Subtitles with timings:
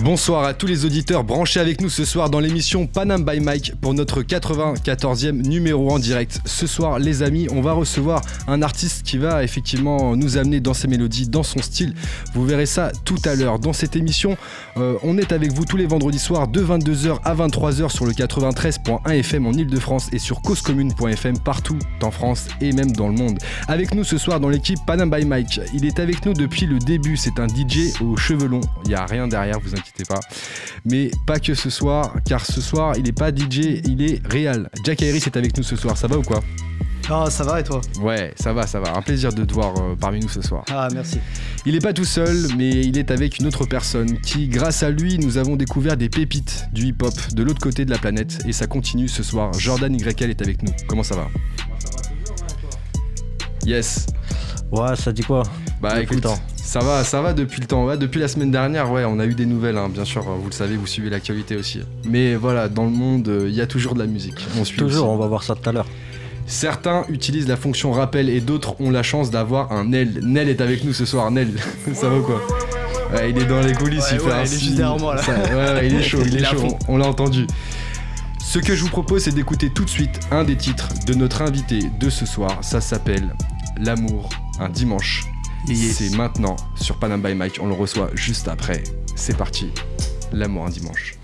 [0.00, 3.72] Bonsoir à tous les auditeurs branchés avec nous ce soir dans l'émission Panam by Mike
[3.80, 6.42] pour notre 94e numéro en direct.
[6.44, 10.74] Ce soir, les amis, on va recevoir un artiste qui va effectivement nous amener dans
[10.74, 11.94] ses mélodies, dans son style.
[12.34, 13.58] Vous verrez ça tout à l'heure.
[13.58, 14.36] Dans cette émission,
[14.76, 18.12] euh, on est avec vous tous les vendredis soirs de 22h à 23h sur le
[18.12, 23.38] 93.1 FM en Ile-de-France et sur causecommune.fm partout en France et même dans le monde.
[23.66, 25.58] Avec nous ce soir dans l'équipe Panam by Mike.
[25.72, 27.16] Il est avec nous depuis le début.
[27.16, 28.60] C'est un DJ aux cheveux longs.
[28.84, 30.20] Il n'y a rien derrière, vous inquiétez pas.
[30.84, 34.68] Mais pas que ce soir, car ce soir, il est pas DJ, il est réel.
[34.84, 36.42] Jack Harris est avec nous ce soir, ça va ou quoi?
[37.08, 37.80] Ah, ça va et toi?
[38.00, 38.96] Ouais, ça va, ça va.
[38.96, 40.64] Un plaisir de te voir euh, parmi nous ce soir.
[40.68, 41.20] Ah, merci.
[41.64, 44.90] Il est pas tout seul, mais il est avec une autre personne qui, grâce à
[44.90, 48.38] lui, nous avons découvert des pépites du hip-hop de l'autre côté de la planète.
[48.46, 49.52] Et ça continue ce soir.
[49.52, 50.72] Jordan YL est avec nous.
[50.88, 51.28] Comment ça va?
[53.64, 54.06] Yes.
[54.72, 55.44] Ouais, ça dit quoi?
[55.82, 56.38] Bah Depuis écoute, le temps.
[56.56, 57.84] ça va, ça va depuis le temps.
[57.84, 60.22] Ouais, depuis la semaine dernière, ouais, on a eu des nouvelles, hein, bien sûr.
[60.22, 61.80] Vous le savez, vous suivez l'actualité aussi.
[62.08, 64.46] Mais voilà, dans le monde, euh, il y a toujours de la musique.
[64.58, 65.14] On suit Toujours, aussi.
[65.14, 65.86] on va voir ça tout à l'heure.
[66.46, 70.20] Certains utilisent la fonction rappel et d'autres ont la chance d'avoir un Nel.
[70.22, 71.30] Nel est avec nous ce soir.
[71.30, 71.48] Nel,
[71.92, 72.40] ça va ou quoi?
[73.12, 74.98] Ouais, il est dans les coulisses, Ouais, il fait ouais, un il est juste derrière
[74.98, 75.22] moi, là.
[75.22, 76.76] Ça- ouais, ouais, il est chaud, il est chaud.
[76.88, 77.46] on l'a entendu.
[78.40, 81.42] Ce que je vous propose, c'est d'écouter tout de suite un des titres de notre
[81.42, 82.58] invité de ce soir.
[82.62, 83.34] Ça s'appelle
[83.78, 85.24] L'amour, un dimanche.
[85.68, 85.96] Yes.
[85.98, 87.58] C'est maintenant sur Panam by Mike.
[87.60, 88.84] On le reçoit juste après.
[89.16, 89.72] C'est parti.
[90.32, 91.18] L'amour, un dimanche.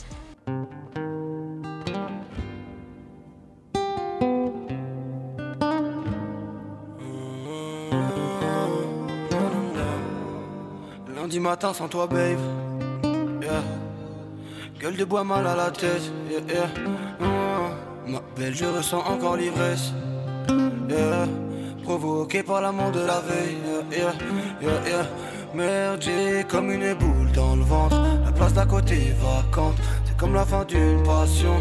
[11.14, 12.38] Lundi matin sans toi, babe.
[13.40, 13.62] Yeah.
[14.80, 16.02] Gueule de bois mal à la tête.
[16.28, 16.66] Yeah, yeah.
[17.20, 18.12] Mm.
[18.12, 19.92] Ma belle, je ressens encore l'ivresse.
[20.88, 21.28] Yeah.
[21.84, 23.61] Provoqué par l'amour de la veille.
[25.54, 26.04] Merde,
[26.48, 28.00] comme une boule dans le ventre.
[28.24, 29.76] La place d'à côté vacante.
[30.04, 31.56] C'est comme la fin d'une passion.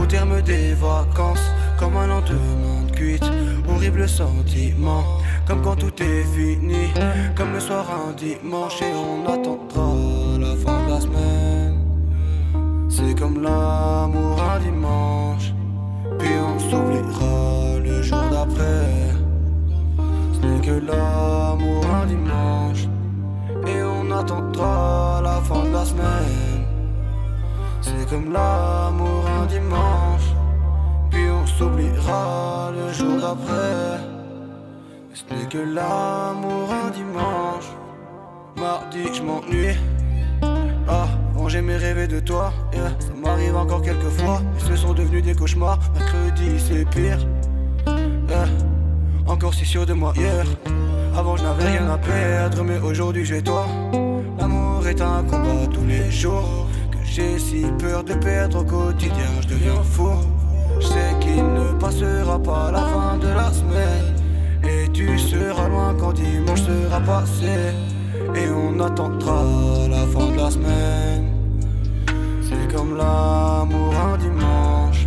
[0.00, 3.30] Au terme des vacances, comme un lendemain de cuite.
[3.68, 5.04] Horrible sentiment.
[5.46, 6.92] Comme quand tout est fini.
[7.36, 11.78] Comme le soir un dimanche et on attendra la fin de la semaine.
[12.88, 15.52] C'est comme l'amour un dimanche.
[16.18, 19.17] Puis on s'oubliera le jour d'après.
[20.40, 22.86] Ce n'est que l'amour un dimanche.
[23.66, 26.64] Et on attendra la fin de la semaine.
[27.80, 30.28] C'est comme l'amour un dimanche.
[31.10, 33.98] Puis on s'oubliera le jour d'après.
[35.12, 37.68] Ce n'est que l'amour un dimanche.
[38.56, 39.76] Mardi, je m'ennuie.
[40.88, 42.52] Ah, avant j'aimais rêver de toi.
[42.72, 44.40] Ça m'arrive encore quelques fois.
[44.54, 45.80] Mais ce sont devenus des cauchemars.
[45.94, 47.18] Mercredi, c'est pire.
[48.28, 48.67] Yeah.
[49.28, 50.44] Encore si sûr de moi hier.
[51.14, 52.64] Avant, je n'avais rien à perdre.
[52.64, 53.66] Mais aujourd'hui, j'ai toi.
[54.38, 56.66] L'amour est un combat tous les jours.
[56.90, 59.30] Que j'ai si peur de perdre au quotidien.
[59.42, 60.08] Je deviens fou.
[60.80, 64.16] Je sais qu'il ne passera pas la fin de la semaine.
[64.64, 67.74] Et tu seras loin quand dimanche sera passé.
[68.34, 69.44] Et on attendra
[69.90, 71.26] la fin de la semaine.
[72.42, 75.06] C'est comme l'amour un dimanche.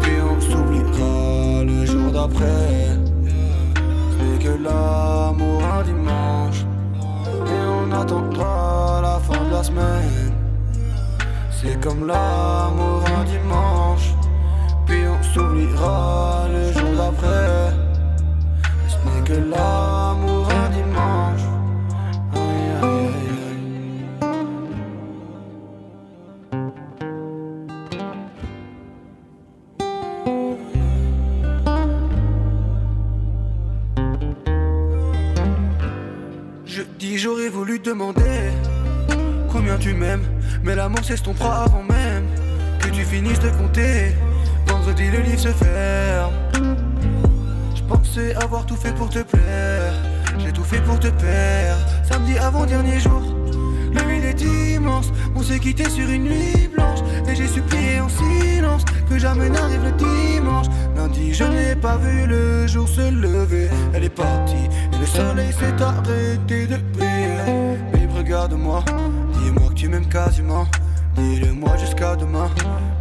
[0.00, 3.01] Puis on s'oubliera le jour d'après.
[4.42, 6.66] Que l'amour un dimanche.
[7.46, 10.34] Et on attendra la fin de la semaine.
[11.52, 14.12] C'est comme l'amour un dimanche.
[14.84, 17.72] Puis on s'oubliera le jour d'après.
[18.88, 18.96] Ce
[19.28, 19.71] que l'amour
[40.92, 42.26] l'amour s'estompera avant même
[42.78, 44.14] que tu finisses de compter.
[44.66, 46.32] Vendredi le livre se ferme.
[47.74, 49.94] Je pensais avoir tout fait pour te plaire,
[50.38, 51.82] j'ai tout fait pour te perdre.
[52.04, 53.22] Samedi avant dernier jour,
[53.94, 55.12] la ville est immense.
[55.34, 59.84] On s'est quitté sur une nuit blanche et j'ai supplié en silence que jamais n'arrive
[59.84, 60.66] le dimanche.
[60.94, 63.68] Lundi, je n'ai pas vu le jour se lever.
[63.94, 67.78] Elle est partie et le soleil s'est arrêté de briller.
[67.94, 68.84] Mais regarde-moi,
[69.42, 70.66] dis-moi que tu m'aimes quasiment.
[71.16, 72.50] Dis-le-moi jusqu'à demain,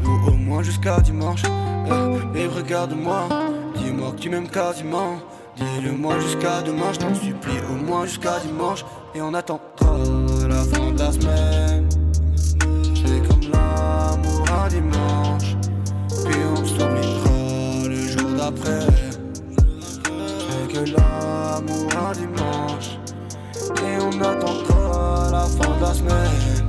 [0.03, 1.43] ou au moins jusqu'à dimanche.
[1.45, 3.27] Eh, et regarde-moi,
[3.75, 5.17] dis-moi que tu m'aimes quasiment.
[5.57, 8.85] Dis-le-moi jusqu'à demain, je t'en supplie, au moins jusqu'à dimanche.
[9.15, 9.97] Et on attendra
[10.47, 11.89] la fin de la semaine.
[12.95, 15.55] C'est comme l'amour un dimanche,
[16.25, 18.87] puis on s'oubliera le jour d'après.
[20.03, 22.97] C'est que l'amour un dimanche,
[23.83, 26.60] et on attendra la fin de la semaine.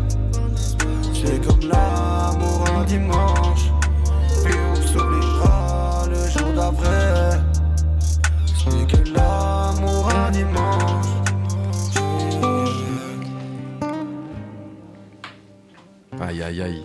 [16.21, 16.83] Aïe aïe aïe.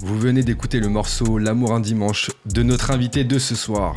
[0.00, 3.94] Vous venez d'écouter le morceau L'amour un dimanche de notre invité de ce soir.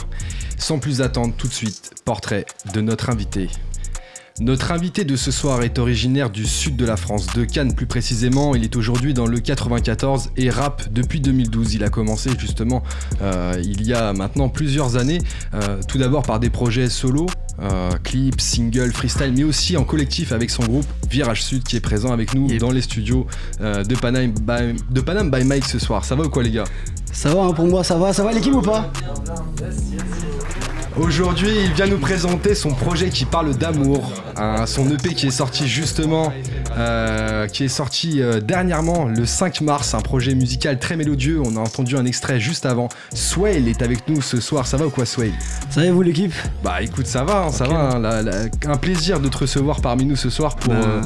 [0.58, 3.50] Sans plus attendre, tout de suite, portrait de notre invité.
[4.40, 7.88] Notre invité de ce soir est originaire du sud de la France, de Cannes plus
[7.88, 8.54] précisément.
[8.54, 11.74] Il est aujourd'hui dans le 94 et rappe depuis 2012.
[11.74, 12.84] Il a commencé justement
[13.24, 15.18] euh, il y a maintenant plusieurs années,
[15.56, 17.26] euh, tout d'abord par des projets solo,
[17.64, 21.82] euh, clips, singles, freestyle, mais aussi en collectif avec son groupe Virage Sud qui est
[21.82, 22.62] présent avec nous Yep.
[22.62, 23.26] dans les studios
[23.60, 26.06] de, Panam by, de Panam by Mike ce soir.
[26.06, 26.66] Ça va ou quoi les gars?
[27.12, 28.92] Ça va hein, pour moi, ça va, ça va l'équipe ou pas?
[31.00, 35.32] Aujourd'hui, il vient nous présenter son projet qui parle d'amour, un- son EP qui est
[35.32, 36.34] sorti justement,
[36.76, 41.40] euh, qui est sorti euh, dernièrement le 5 mars, un projet musical très mélodieux.
[41.46, 42.90] On a entendu un extrait juste avant.
[43.14, 44.66] Swale est avec nous ce soir.
[44.66, 45.32] Ça va ou quoi, Swale?
[45.70, 46.34] Ça va vous l'équipe?
[46.64, 47.76] Bah écoute, ça va, hein, ça va.
[47.92, 50.74] hein, la- la- un plaisir de te recevoir parmi nous ce soir pour.
[50.74, 51.02] Bah, euh,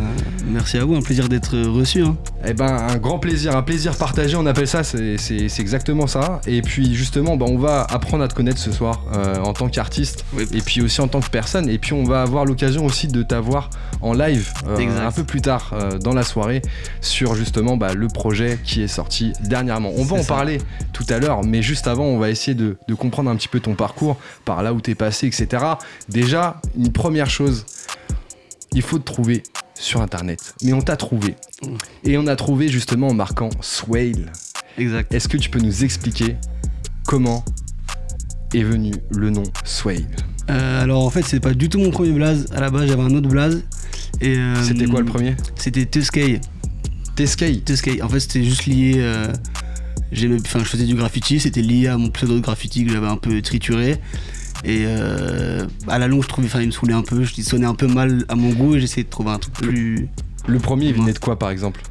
[0.50, 2.02] Merci à vous, un plaisir d'être reçu.
[2.04, 2.16] Hein.
[2.46, 5.16] Eh ben, un grand plaisir, un plaisir partagé, on appelle ça, c'est
[5.60, 6.42] exactement ça.
[6.48, 9.02] Et puis justement, bah, on va apprendre à te connaître ce soir
[9.44, 9.81] en tant qu'artiste
[10.34, 10.48] Oui.
[10.54, 11.70] et puis aussi en tant que personne.
[11.70, 13.70] Et puis on va avoir l'occasion aussi de t'avoir
[14.02, 16.62] en live euh, un peu plus tard euh, dans la soirée
[17.02, 19.92] sur justement bah, le projet qui est sorti dernièrement.
[19.96, 20.28] On va en ça.
[20.28, 20.60] parler
[20.94, 23.60] tout à l'heure, mais juste avant, on va essayer de, de comprendre un petit peu
[23.60, 25.64] ton parcours, par là où t'es passé, etc.
[26.10, 27.66] Déjà, une première chose,
[28.74, 29.44] il faut te trouver
[29.76, 30.54] sur internet.
[30.64, 31.36] Mais on t'a trouvé.
[32.04, 34.32] Et on a trouvé justement en marquant Swale.
[34.78, 35.14] Exact.
[35.14, 36.38] Est-ce que tu peux nous expliquer
[37.06, 37.44] comment
[38.54, 40.06] est venu le nom Swale
[40.50, 42.48] Euh, alors en fait, c'est pas du tout mon premier blaze.
[42.54, 43.64] À la base, j'avais un autre blaze.
[44.20, 45.36] Et, euh, C'était quoi le premier?
[45.56, 46.42] C'était Tuskay.
[47.16, 47.62] Teskay.
[47.66, 48.02] Tuskay.
[48.02, 48.96] En fait, c'était juste lié.
[48.98, 49.28] euh,
[50.46, 51.40] Enfin, je faisais du graffiti.
[51.40, 53.92] C'était lié à mon pseudo de graffiti que j'avais un peu trituré.
[54.66, 57.24] Et euh, à la longue, je trouvais, enfin, il me saoulait un peu.
[57.24, 60.08] Je sonnait un peu mal à mon goût et j'essayais de trouver un truc plus.
[60.48, 61.82] Le premier, il venait de quoi par exemple?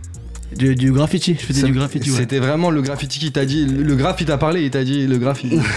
[0.57, 1.37] Du, du graffiti.
[1.41, 2.11] Je faisais du graffiti.
[2.11, 2.19] Ouais.
[2.19, 3.65] C'était vraiment le graffiti qui t'a dit.
[3.65, 5.59] Le graphe, il t'a parlé, il t'a dit le graffiti.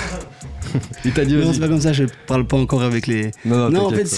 [1.05, 1.93] il t'a dit Non, c'est pas comme ça.
[1.93, 3.31] Je parle pas encore avec les.
[3.45, 4.15] Non, Non, en t'inquiète, fait,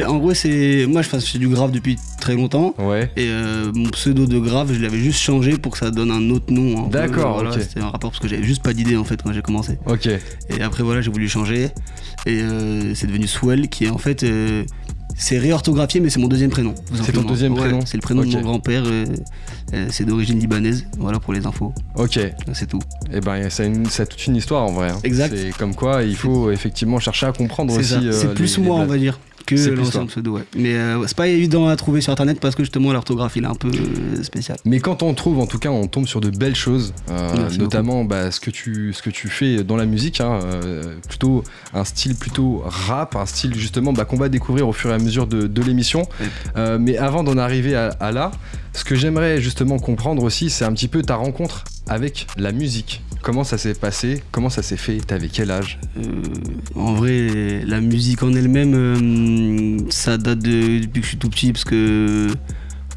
[0.00, 0.04] c'est.
[0.04, 0.86] En gros, c'est.
[0.88, 2.74] Moi, je fais du graphe depuis très longtemps.
[2.78, 3.10] Ouais.
[3.16, 6.30] Et euh, mon pseudo de grave, je l'avais juste changé pour que ça donne un
[6.30, 6.84] autre nom.
[6.84, 7.60] peu, D'accord, voilà, ok.
[7.60, 9.78] C'était un rapport parce que j'avais juste pas d'idée en fait quand j'ai commencé.
[9.86, 10.06] Ok.
[10.06, 11.68] Et après voilà, j'ai voulu changer.
[12.26, 14.22] Et euh, c'est devenu Swell qui est en fait.
[14.22, 14.64] euh,
[15.16, 16.74] c'est réorthographié, mais c'est mon deuxième prénom.
[17.04, 18.82] C'est ton deuxième Ouais, prénom C'est le prénom de mon grand-père.
[18.86, 19.04] euh,
[19.72, 20.86] euh, c'est d'origine libanaise.
[20.98, 21.72] Voilà pour les infos.
[21.96, 22.18] Ok.
[22.52, 22.80] C'est tout.
[23.12, 24.90] Et ben, une- ça a toute une histoire en vrai.
[24.90, 24.98] hein.
[25.04, 25.34] Exact.
[25.36, 28.08] C'est comme quoi il faut effectivement chercher à comprendre C'est aussi.
[28.08, 30.36] euh, C'est plus moi, on va dire, que l'ancien pseudo.
[30.36, 30.44] Ouais.
[30.56, 33.48] Mais euh, c'est pas évident à trouver sur internet parce que justement l'orthographe il est
[33.48, 34.58] un peu euh, spécial.
[34.64, 38.04] Mais quand on trouve, en tout cas, on tombe sur de belles choses, euh, notamment
[38.04, 41.84] bah, ce, que tu, ce que tu fais dans la musique, hein, euh, plutôt un
[41.84, 45.26] style plutôt rap, un style justement bah, qu'on va découvrir au fur et à mesure
[45.26, 46.06] de, de l'émission.
[46.20, 46.78] Ouais.
[46.78, 48.30] Mais avant d'en arriver à, à là,
[48.72, 53.02] ce que j'aimerais justement comprendre aussi, c'est un petit peu ta rencontre avec la musique.
[53.22, 54.22] Comment ça s'est passé?
[54.32, 54.98] Comment ça s'est fait?
[54.98, 55.78] T'avais quel âge?
[55.96, 56.22] Euh,
[56.74, 61.30] en vrai, la musique en elle-même, euh, ça date de, depuis que je suis tout
[61.30, 62.28] petit, parce que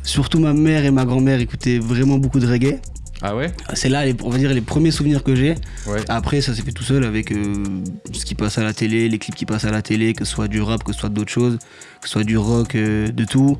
[0.04, 2.80] surtout ma mère et ma grand-mère écoutaient vraiment beaucoup de reggae.
[3.22, 3.52] Ah ouais?
[3.74, 5.56] C'est là, les- on va dire, les premiers souvenirs que j'ai.
[5.88, 6.02] Ouais.
[6.08, 7.64] Après, ça s'est fait tout seul avec euh,
[8.12, 10.32] ce qui passe à la télé, les clips qui passent à la télé, que ce
[10.32, 11.58] soit du rap, que ce soit d'autres choses,
[12.02, 13.58] que ce soit du rock, de tout.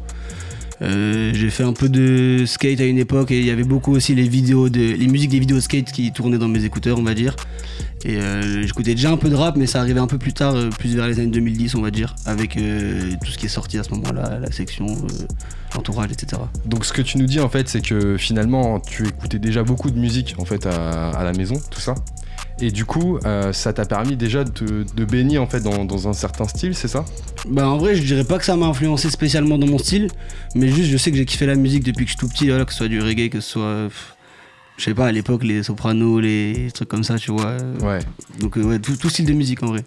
[0.82, 3.94] Euh, j'ai fait un peu de skate à une époque et il y avait beaucoup
[3.94, 7.04] aussi les vidéos de les musiques des vidéos skate qui tournaient dans mes écouteurs on
[7.04, 7.36] va dire
[8.06, 10.54] et euh, j'écoutais déjà un peu de rap mais ça arrivait un peu plus tard
[10.54, 13.80] euh, plus vers les années 2010 on va dire avec tout ce qui est sorti
[13.80, 14.86] à ce moment-là la section
[15.74, 19.40] l'entourage etc Donc ce que tu nous dis en fait, c'est que finalement tu écoutais
[19.40, 21.96] déjà beaucoup de musique en fait à la maison, tout ça.
[22.60, 26.08] Et du coup, euh, ça t'a permis déjà de, de baigner en fait dans, dans
[26.08, 27.06] un certain style, c'est ça?
[27.48, 30.10] Bah en vrai je dirais pas que ça m'a influencé spécialement dans mon style
[30.56, 32.50] mais juste je sais que j'ai kiffé la musique depuis que je suis tout petit
[32.50, 33.90] voilà, que ce soit du reggae que ce soit euh,
[34.78, 37.58] je sais pas à l'époque les sopranos les trucs comme ça tu vois.
[37.82, 38.00] Ouais.
[38.40, 39.84] donc euh, ouais tout, tout style de musique en vrai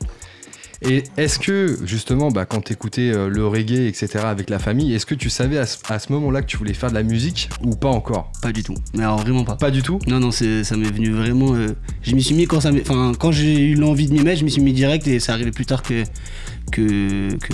[0.82, 4.24] Et est-ce que justement, bah, quand t'écoutais euh, le reggae, etc.
[4.24, 6.94] avec la famille, est-ce que tu savais à ce, moment-là que tu voulais faire de
[6.94, 8.32] la musique ou pas encore?
[8.40, 9.98] Pas du tout mais alors vraiment pas Pas du tout?
[10.06, 11.54] Non, non, c'est- ça m'est venu vraiment.
[11.54, 14.22] euh, je m'y suis mis quand ça m'est- Enfin, quand j'ai eu l'envie de m'y
[14.22, 16.04] mettre, je m'y suis mis direct et ça arrivait plus tard que,
[16.72, 17.52] que, que,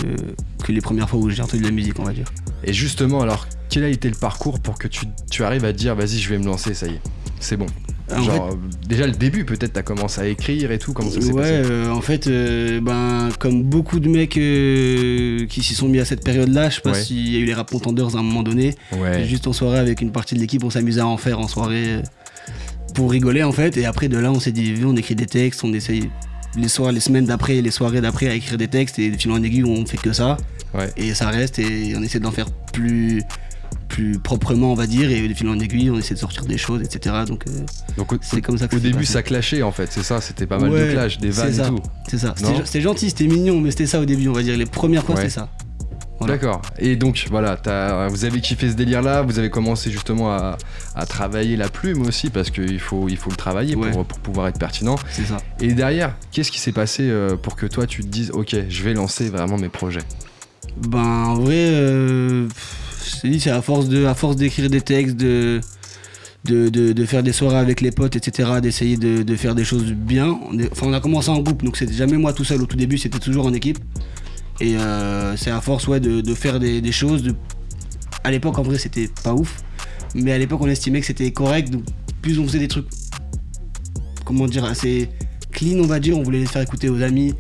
[0.64, 2.30] que les premières fois où j'ai entendu de la musique, on va dire.
[2.62, 5.78] Et justement, alors, quel a été le parcours pour que tu, tu arrives à te
[5.78, 7.00] dire, vas-y, je vais me lancer, ça y est,
[7.40, 7.66] c'est bon?
[8.08, 8.56] Genre,
[8.88, 11.70] déjà le début, peut-être, t'as commencé à écrire et tout, comment ça s'est ouais, passé
[11.70, 16.04] euh, en fait, euh, ben, comme beaucoup de mecs euh, qui s'y sont mis à
[16.04, 17.02] cette période-là, je sais pas Ouais.
[17.02, 18.75] s'il y a eu les rap contenders à un moment donné.
[18.96, 19.25] Ouais.
[19.25, 22.00] Juste en soirée avec une partie de l'équipe, on s'amusait à en faire en soirée
[22.94, 23.76] pour rigoler en fait.
[23.76, 26.08] Et après de là, on s'est dit, on écrit des textes, on essaye
[26.56, 29.32] les soirs, les semaines d'après, les soirées d'après à écrire des textes et de fil
[29.32, 30.36] en aiguille, on fait que ça.
[30.75, 30.90] Ouais.
[30.96, 33.22] Et ça reste et on essaie d'en faire plus
[33.97, 36.59] plus proprement, on va dire, et de fil en aiguille, on essaie de sortir des
[36.59, 37.15] choses, etc.
[37.26, 37.50] Donc euh,
[37.97, 39.12] Donc c'est comme ça que au début passé.
[39.15, 41.81] ça clashait en fait, c'est ça, c'était pas mal de clash, des vannes et tout.
[42.09, 42.35] C'est ça.
[42.65, 44.57] C'était gentil, c'était mignon, mais c'était ça au début, on va dire.
[44.57, 45.23] Les premières fois, Ouais.
[45.23, 45.49] c'était ça.
[46.19, 46.35] Voilà.
[46.35, 46.62] D'accord.
[46.79, 50.57] Et donc voilà, t'as- vous avez kiffé ce délire-là, vous avez commencé justement à,
[50.95, 53.91] à travailler la plume aussi parce qu'il faut, il faut le travailler Ouais.
[53.91, 54.97] pour, pour pouvoir être pertinent.
[55.11, 55.38] C'est ça.
[55.61, 58.83] Et derrière, qu'est-ce qui s'est passé euh, pour que toi tu te dises ok, je
[58.83, 60.00] vais lancer vraiment mes projets?
[60.88, 62.49] Ben en vrai, euh,
[63.06, 65.60] c'est à force de, à force d'écrire des textes, de,
[66.44, 70.38] de, de, faire des soirées avec les potes, etc., d'essayer de, faire des choses bien.
[70.50, 72.76] On enfin, on a commencé en groupe, donc c'était jamais moi tout seul au tout
[72.76, 73.78] début, c'était toujours en équipe.
[74.60, 77.34] Et euh, c'est à force ouais, de, faire des, choses.
[78.25, 79.56] À l'époque, en vrai, c'était pas ouf,
[80.14, 81.70] mais à l'époque, on estimait que c'était correct.
[81.70, 81.84] Donc,
[82.22, 82.86] plus on faisait des trucs,
[84.25, 85.08] comment dire, assez
[85.52, 87.34] clean, on va dire, on voulait les faire écouter aux amis,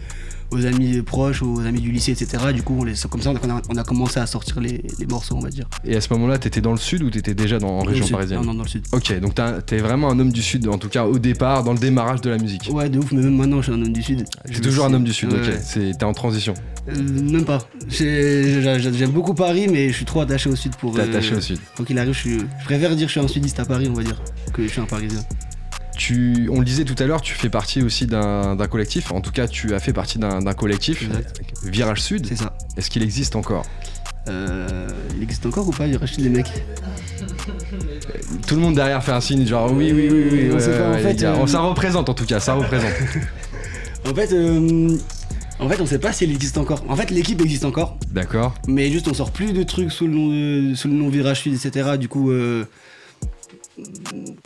[0.50, 2.52] aux amis proches, aux amis du lycée, etc.
[2.54, 5.06] Du coup, on les, comme ça, on a, on a commencé à sortir les, les
[5.06, 5.66] morceaux, on va dire.
[5.84, 8.06] Et à ce moment-là, t'étais dans le sud ou t'étais déjà dans, en Dans région
[8.08, 8.84] parisienne Non, non, dans le sud.
[8.92, 9.34] Ok, donc
[9.66, 12.30] t'es vraiment un homme du sud, en tout cas au départ, dans le démarrage de
[12.30, 12.68] la musique.
[12.72, 14.24] Ouais, de ouf, mais même maintenant, je suis un homme du sud.
[14.46, 15.94] T'es toujours un homme du sud, ok.
[15.98, 16.54] T'es en transition.
[16.88, 17.58] Euh, même pas.
[17.88, 20.94] J'ai- j'ai- J'aime beaucoup Paris, mais je suis trop attaché au sud pour.
[20.94, 21.58] T'es euh, attaché au sud.
[21.74, 23.88] Quoi qu'il arrive, je, suis- je préfère dire que je suis un sudiste à Paris,
[23.90, 24.20] on va dire,
[24.52, 25.20] que je suis un parisien.
[25.96, 29.12] Tu, on le disait tout à l'heure, tu fais partie aussi d'un collectif.
[29.12, 31.42] En tout cas, tu as fait partie d'un collectif, Exact.
[31.64, 32.26] Virage Sud.
[32.26, 32.52] C'est ça.
[32.76, 33.64] Est-ce qu'il existe encore?
[34.28, 36.52] Euh, il existe encore ou pas Il rachète les mecs?
[38.46, 40.48] Tout le monde derrière fait un signe, genre oui, oui, oui, oui.
[40.52, 42.92] On pas, en fait, euh, Oh, Ça représente en tout cas, ça représente.
[44.08, 44.96] En fait, euh,
[45.58, 46.84] en fait, on sait pas si elle existe encore.
[46.88, 48.54] En fait, l'équipe existe encore, D'accord.
[48.68, 51.40] mais juste on sort plus de trucs sous le nom, de- sous le nom Virage
[51.40, 51.96] Sud, etc.
[51.98, 52.66] Du coup, euh,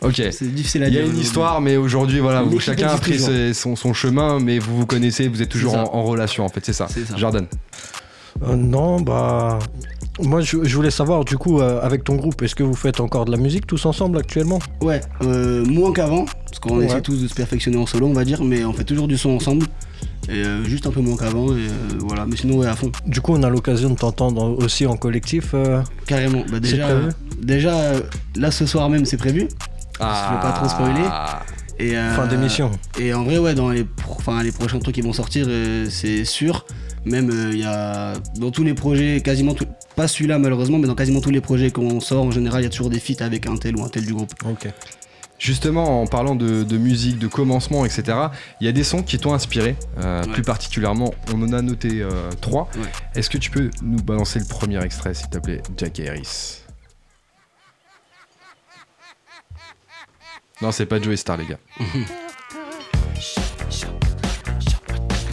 [0.03, 0.21] Ok.
[0.31, 3.19] c'est difficile à Il y a une histoire, mais aujourd'hui, voilà, vous, chacun a pris
[3.19, 6.65] ses- son, son chemin, mais vous vous connaissez, vous êtes toujours en, relation, en fait,
[6.65, 6.87] c'est ça.
[7.15, 7.45] Jordan.
[8.47, 9.59] Euh, non, bah.
[10.21, 12.99] Moi, je, je voulais savoir, du coup, euh, avec ton groupe, est-ce que vous faites
[12.99, 14.59] encore de la musique tous ensemble actuellement?
[14.81, 16.85] Ouais, euh, moins qu'avant, parce qu'on Ouais.
[16.85, 19.17] essaie tous de se perfectionner en solo, on va dire, mais on fait toujours du
[19.17, 19.65] son ensemble.
[20.29, 22.91] Et euh, juste un peu moins qu'avant, et euh, voilà, mais sinon, ouais, à fond.
[23.07, 25.49] Du coup, on a l'occasion de t'entendre aussi en collectif.
[25.53, 26.43] euh, Carrément.
[26.51, 27.09] Bah, déjà, prévu
[27.41, 27.93] déjà
[28.35, 29.47] là, ce soir même, c'est prévu.
[29.99, 30.27] Ah.
[30.29, 31.07] Je veux pas trop spoiler.
[31.79, 32.69] Et, euh, Fin d'émission.
[32.99, 35.47] Et en vrai, ouais, dans les, pro- les prochains trucs qui vont sortir,
[35.89, 36.65] c'est sûr.
[37.03, 40.93] Même il y a dans tous les projets, quasiment tout, pas celui-là malheureusement, mais dans
[40.93, 43.47] quasiment tous les projets qu'on sort, en général, il y a toujours des feats avec
[43.47, 44.31] un tel ou un tel du groupe.
[44.47, 44.67] Ok.
[45.41, 48.15] Justement, en parlant de, de musique, de commencement, etc.,
[48.59, 49.75] il y a des sons qui t'ont inspiré.
[49.97, 50.31] euh, Ouais.
[50.33, 52.69] Plus particulièrement, on en a noté euh, trois.
[52.75, 52.81] Ouais.
[53.15, 56.59] Est-ce que tu peux nous balancer le premier extrait, s'il te plaît, Jack Harris?
[60.61, 61.57] Non, c'est pas Joey Star, les gars.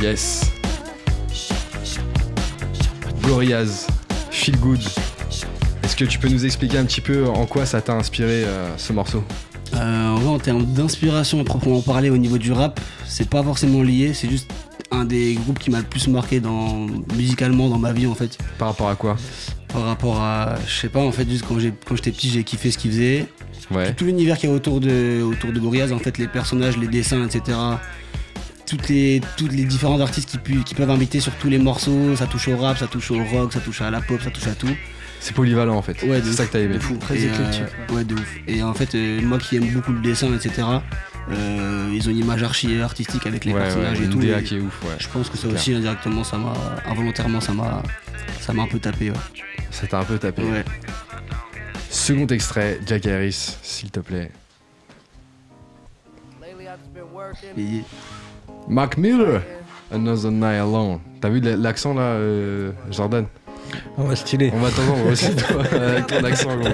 [0.00, 0.50] yes.
[3.22, 3.86] Glorias,
[4.30, 4.80] Feel Good.
[5.82, 8.74] Est-ce que tu peux nous expliquer un petit peu en quoi ça t'a inspiré euh,
[8.78, 9.22] ce morceau?
[9.78, 14.12] Euh, en termes d'inspiration à proprement parler au niveau du rap, c'est pas forcément lié,
[14.14, 14.50] c'est juste
[14.90, 18.36] un des groupes qui m'a le plus marqué dans, musicalement dans ma vie en fait.
[18.58, 19.16] Par rapport à quoi?
[19.68, 22.42] Par rapport à, je sais pas, en fait, juste quand j'ai- quand j'étais petit, j'ai
[22.42, 23.26] kiffé ce qu'ils faisaient.
[23.70, 23.92] Ouais.
[23.94, 26.86] Tout l'univers qu'il y a autour de, autour de Gorillaz, en fait, les personnages, les
[26.88, 27.56] dessins, etc.
[28.66, 32.16] Toutes les, toutes les différents artistes qui, pu- qui peuvent inviter sur tous les morceaux,
[32.16, 34.46] ça touche au rap, ça touche au rock, ça touche à la pop, ça touche
[34.46, 34.74] à tout.
[35.20, 36.02] C'est polyvalent en fait.
[36.04, 36.74] Ouais, c'est ça que t'as aimé.
[36.74, 36.96] de fou.
[36.96, 38.36] Très éclectique, euh, ouais, de ouf.
[38.46, 40.66] Et en fait, euh, moi qui aime beaucoup le dessin, etc.,
[41.30, 44.18] euh, ils ont une image archi artistique avec les ouais, personnages ouais, et tout.
[44.18, 44.96] DA et qui est ouf, ouais.
[44.98, 46.54] Je pense que ça aussi, indirectement, ça m'a,
[46.86, 47.82] involontairement, ça m'a,
[48.40, 49.10] ça m'a un peu tapé.
[49.10, 49.16] Ouais.
[49.70, 50.42] Ça t'a un peu tapé.
[50.42, 50.64] Ouais.
[51.90, 54.30] Second extrait, Jack Harris, s'il te plaît.
[57.56, 57.82] Et-
[58.68, 59.42] Mark Miller,
[59.90, 61.00] Another Night Alone.
[61.20, 63.26] T'as vu l'accent là, euh, Jordan?
[63.98, 64.52] Ah ouais, stylé.
[64.54, 66.68] On va t'entendre aussi, toi, avec ton accent, gros.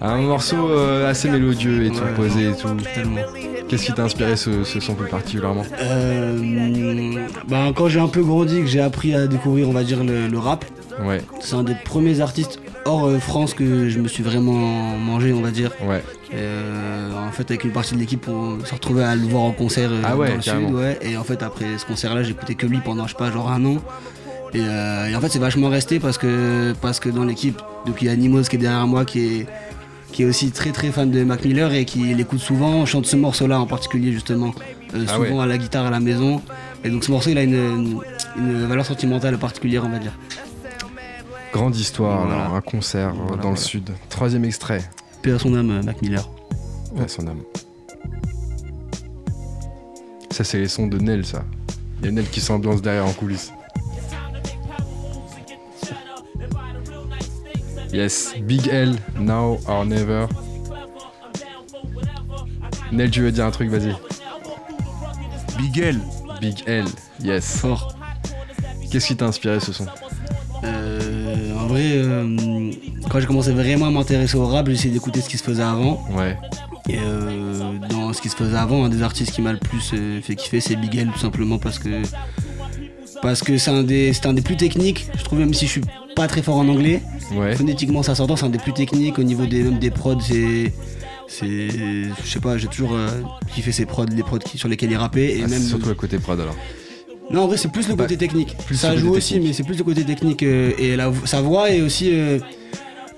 [0.00, 2.14] Un morceau euh, assez mélodieux et tout, Ouais.
[2.16, 2.68] posé et tout.
[2.94, 3.20] Tellement.
[3.68, 5.64] Qu'est-ce qui t'a inspiré ce, ce son plus particulièrement?
[5.80, 7.12] Euh,
[7.48, 10.26] bah, quand j'ai un peu grandi, que j'ai appris à découvrir, on va dire, le,
[10.28, 10.64] le rap,
[11.04, 15.32] Ouais, c'est un des premiers artistes hors euh, France que je me suis vraiment mangé,
[15.32, 15.70] on va dire.
[15.86, 16.02] ouais.
[16.34, 19.52] Euh, en fait, avec une partie de l'équipe, on s'est retrouvé à le voir en
[19.52, 20.68] concert euh, Ah ouais, dans le carrément.
[20.68, 20.76] sud.
[20.76, 20.98] Ouais.
[21.02, 23.64] Et en fait, après ce concert-là, j'écoutais que lui pendant, je sais pas, genre un
[23.64, 23.76] an.
[24.54, 28.00] Et, euh, et en fait, c'est vachement resté parce que, parce que dans l'équipe, donc
[28.00, 29.46] il y a Nimos qui est derrière moi, qui est,
[30.12, 33.16] qui est aussi très très fan de Mac Miller et qui l'écoute souvent, chante ce
[33.16, 34.52] morceau-là en particulier justement,
[34.94, 35.42] euh, Ah souvent ouais.
[35.42, 36.40] à la guitare à la maison.
[36.84, 38.00] Et donc ce morceau, il a une,
[38.36, 40.12] une valeur sentimentale particulière, on va dire.
[41.52, 42.42] Grande histoire, Voilà.
[42.44, 43.90] alors, un concert euh, Voilà, dans le sud.
[44.08, 44.82] Troisième extrait,
[45.22, 46.28] Paix à son âme, Mac Miller.
[47.02, 47.40] à son âme.
[50.30, 51.44] Ça, c'est les sons de Nel, ça.
[52.00, 53.52] Il y a Nel qui s'ambiance derrière en coulisses.
[57.92, 60.26] Yes, Big L, Now or Never.
[62.92, 63.94] Nel, tu veux dire un truc, vas-y.
[65.58, 65.98] Big L.
[66.40, 66.84] Big L,
[67.22, 67.58] yes.
[67.58, 67.94] Fort.
[68.90, 69.86] Qu'est-ce qui t'a inspiré ce son?
[70.64, 72.70] Euh, en vrai, euh,
[73.10, 75.62] quand j'ai commencé vraiment à m'intéresser au rap, j'ai essayé d'écouter ce qui se faisait
[75.62, 76.04] avant.
[76.16, 76.36] Ouais,
[76.88, 79.92] Et euh, dans ce qui se faisait avant, un des artistes qui m'a le plus
[79.94, 82.02] euh, fait kiffer, c'est Big L, tout simplement parce que
[83.20, 85.08] parce que c'est un des c'est un des plus techniques.
[85.16, 85.82] Je trouve même si je suis
[86.16, 87.02] pas très fort en anglais,
[87.34, 87.54] ouais.
[87.56, 90.20] phonétiquement ça s'entend, c'est un des plus techniques au niveau des même des prods.
[90.20, 90.72] C'est
[91.26, 93.08] c'est je sais pas, j'ai toujours euh,
[93.54, 95.94] kiffé ses prods, les prods qui- sur lesquels il rappait et Ah, même surtout le
[95.94, 96.56] côté prod alors.
[97.30, 98.56] non, en vrai, c'est plus le Bah, côté technique.
[98.66, 99.48] plus ça joue aussi, technique.
[99.48, 100.42] mais c'est plus le côté technique.
[100.42, 102.10] euh, et la, sa voix est aussi.
[102.12, 102.38] euh,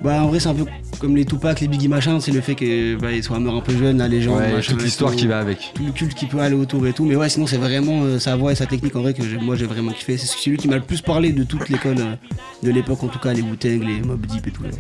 [0.03, 0.65] bah, en vrai, c'est un peu
[0.99, 2.21] comme les Tupac, les Biggie machin.
[2.21, 4.39] C'est le fait que bah, il soit mort un peu jeune, la légende.
[4.39, 5.73] Ouais, machin, toute l'histoire qui va avec.
[5.75, 7.05] Tout le culte qui peut aller autour et tout.
[7.05, 9.57] Mais ouais, sinon, c'est vraiment euh, sa voix et sa technique en vrai que moi
[9.57, 10.17] j'ai vraiment kiffé.
[10.17, 12.15] C'est celui qui m'a le plus parlé de toute l'école euh,
[12.63, 14.63] de l'époque, en tout cas, les Wu-Tang, les Mob Deep et tout.
[14.63, 14.71] là.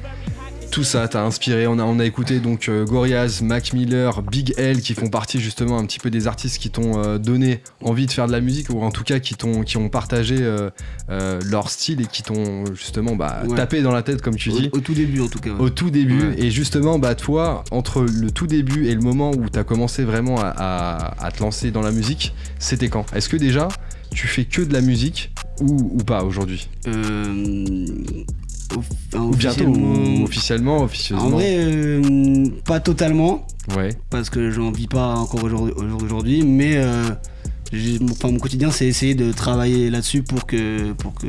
[0.71, 1.67] Tout ça t'a inspiré.
[1.67, 5.41] On a, on a écouté donc euh, Gorillaz, Mac Miller, Big L qui font partie
[5.41, 8.41] justement un petit peu des artistes qui t'ont euh, donné envie de faire de la
[8.41, 10.71] musique ou en tout cas qui, t'ont, qui ont partagé euh,
[11.50, 13.57] leur style et qui t'ont justement bah, Ouais.
[13.57, 14.71] tapé dans la tête comme tu dis.
[14.73, 15.50] Au, tout début, en tout cas.
[15.50, 15.61] ouais.
[15.61, 16.35] Au tout début, Ouais.
[16.39, 20.39] et justement, bah toi, entre le tout début et le moment où t'as commencé vraiment
[20.41, 23.05] à, à- à te lancer dans la musique, c'était quand?
[23.12, 23.67] Est-ce que déjà
[24.15, 26.69] tu fais que de la musique ou, ou pas aujourd'hui?
[26.87, 28.25] Euh, au-
[28.77, 29.65] enfin, bientôt
[30.25, 33.47] officiellement- officieusement En vrai, euh, pas totalement.
[33.77, 37.05] Ouais, parce que j'en vis pas encore aujourd'hui, mais euh,
[38.11, 41.26] enfin, mon quotidien c'est essayer de travailler là-dessus pour que pour que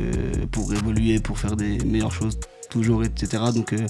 [0.50, 2.38] pour évoluer, pour faire des meilleures choses
[2.70, 3.42] toujours, etc.
[3.54, 3.86] Donc euh,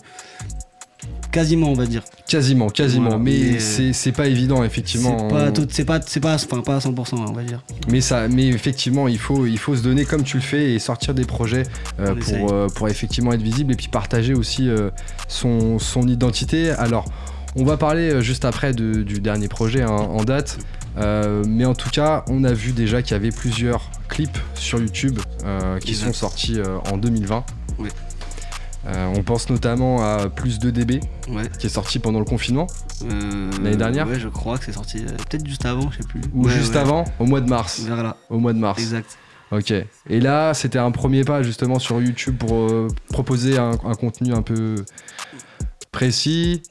[1.30, 2.02] quasiment on va dire.
[2.28, 3.08] quasiment, quasiment.
[3.10, 5.16] Voilà, mais mais, c'est, pas évident, effectivement.
[5.18, 7.62] C'est pas On- tout- c'est pas c'est pas enfin pas à 100% on va dire.
[7.88, 10.78] Mais ça, mais effectivement, il faut, il faut se donner comme tu le fais et
[10.78, 11.64] sortir des projets
[12.00, 14.90] euh, pour, euh, pour effectivement être visible et puis partager aussi euh,
[15.28, 16.70] son, son identité.
[16.70, 17.04] Alors,
[17.56, 20.58] on va parler juste après de- du dernier projet hein, en date.
[20.98, 24.78] Euh, mais en tout cas, on a vu déjà qu'il y avait plusieurs clips sur
[24.78, 26.06] YouTube euh, qui Exact.
[26.08, 27.44] sont sortis euh, en 2020.
[27.78, 27.88] Oui.
[28.86, 31.44] Euh, on pense notamment à Plus 2 dB Ouais.
[31.58, 32.66] qui est sorti pendant le confinement
[33.04, 36.08] Euh, L'année dernière Ouais, je crois que c'est sorti euh, peut-être juste avant, je sais
[36.08, 36.20] plus.
[36.34, 36.80] ou Ouais, juste ouais.
[36.80, 37.80] avant, au mois de mars.
[37.80, 38.16] Vers là.
[38.28, 38.80] Au mois de mars.
[38.80, 39.18] Exact.
[39.52, 39.72] Ok.
[40.08, 44.42] Et là, c'était un premier pas justement sur YouTube pour proposer un, un contenu un
[44.42, 44.76] peu
[45.92, 46.62] précis.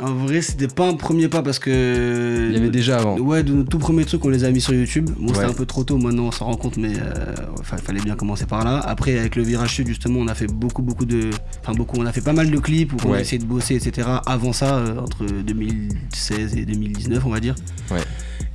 [0.00, 3.18] En vrai, c'était pas un premier pas parce que Il y avait déjà avant.
[3.18, 5.10] Ouais, de nos tout premiers trucs, on les a mis sur YouTube.
[5.18, 8.16] Bon, c'était un peu trop tôt, maintenant on s'en rend compte, mais euh, fallait bien
[8.16, 8.78] commencer par là.
[8.78, 11.30] Après, avec le virage sud, justement, on a fait beaucoup, beaucoup de.
[11.60, 13.74] Enfin, beaucoup, on a fait pas mal de clips où on a essayé de bosser,
[13.74, 14.08] etc.
[14.26, 17.54] Avant ça, euh, entre 2016 et 2019, on va dire.
[17.90, 18.00] Ouais.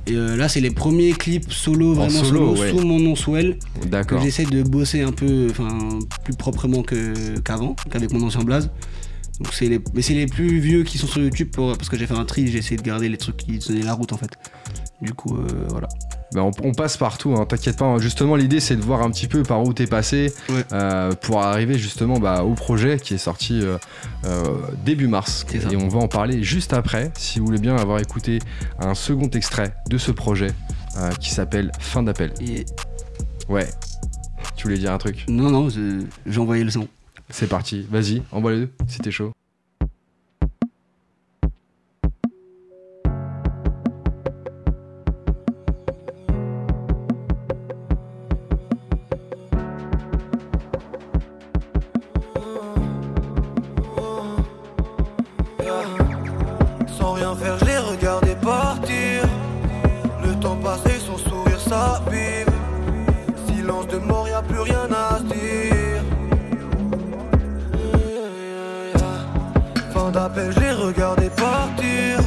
[0.08, 2.70] Et euh, là, c'est les premiers clips solo, vraiment solo, solo, ouais.
[2.70, 4.22] sous mon nom Swell, D'accord.
[4.22, 8.70] j'essaie de bosser un peu, enfin, plus proprement qu'avant, qu'avec mon ancien blaze.
[9.40, 11.96] Donc c'est les, mais c'est les plus vieux qui sont sur YouTube pour- parce que
[11.96, 14.16] j'ai fait un tri, j'ai essayé de garder les trucs qui tenaient la route en
[14.16, 14.30] fait.
[15.00, 15.86] Du coup, euh, voilà.
[16.34, 17.98] Bah, on, on passe partout, hein, t'inquiète pas.
[17.98, 20.64] Justement, l'idée c'est de voir un petit peu par où t'es passé Ouais.
[20.72, 23.78] euh, pour arriver justement bah, au projet qui est sorti euh,
[24.24, 24.42] euh,
[24.84, 25.46] début mars.
[25.54, 28.40] Et on va en parler juste après, si vous voulez bien avoir écouté
[28.80, 30.48] un second extrait de ce projet
[31.20, 32.32] qui s'appelle Fin d'appel.
[32.40, 32.66] Et
[33.48, 33.68] Ouais.
[34.56, 35.24] Tu voulais dire un truc?
[35.28, 36.88] Non, non, j'ai envoyé le son.
[37.30, 39.32] C'est parti, vas-y, envoie les deux si t'es chaud.
[56.98, 57.58] Sans rien faire,
[70.18, 72.18] Je les regardais partir.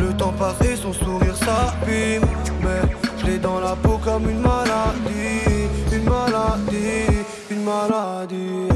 [0.00, 2.24] Le temps passé, son sourire s'abîme.
[2.60, 5.68] Mais je l'ai dans la peau comme une maladie.
[5.92, 8.68] Une maladie, une maladie.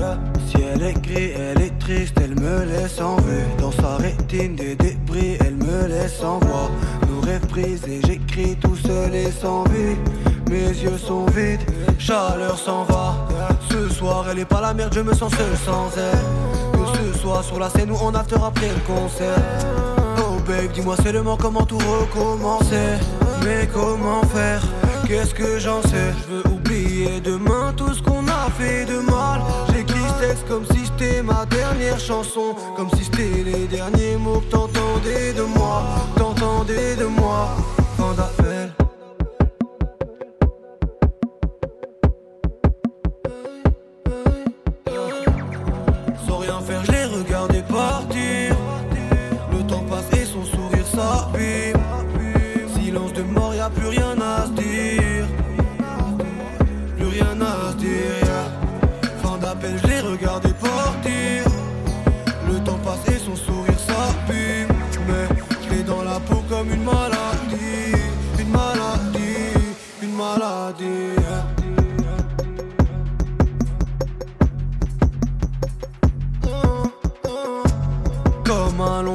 [0.47, 3.43] Si elle est gris, elle est triste, elle me laisse en vue.
[3.59, 6.71] Dans sa rétine des débris, elle me laisse en voix.
[7.09, 9.97] Nos rêves brisés, j'écris tout seul et sans vie.
[10.49, 11.67] Mes yeux sont vides,
[11.99, 13.27] chaleur s'en va.
[13.69, 16.72] Ce soir, elle est pas la merde, je me sens seul sans elle.
[17.13, 19.39] Ce soit sur la scène ou en after après le concert.
[20.19, 22.99] Oh babe, dis-moi seulement comment tout recommencer.
[23.45, 24.63] Mais comment faire?
[25.07, 26.13] Qu'est-ce que j'en sais?
[26.23, 29.43] Je veux oublier demain tout ce qu'on a fait de mal.
[29.75, 32.55] J'écris ce texte comme si c'était ma dernière chanson.
[32.77, 35.83] Comme si c'était les derniers mots que t'entendais de moi.
[36.17, 37.49] T'entendais de moi.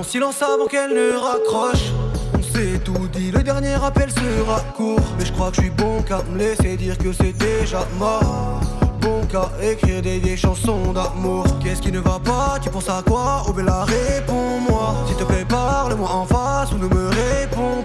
[0.08, 1.92] Silence avant qu'elle ne raccroche.
[2.34, 5.02] On s'est tout dit, le dernier appel sera court.
[5.20, 8.62] Mais je crois que je suis bon qu'à me laisser dire que c'est déjà mort.
[9.02, 11.46] Bon qu'à écrire des vieilles chansons d'amour.
[11.62, 12.58] Qu'est-ce qui ne va pas?
[12.62, 13.44] Tu penses à quoi?
[13.48, 14.96] Oh Bella, réponds-moi.
[15.08, 17.84] S'il te plaît, parle-moi en face ou ne me réponds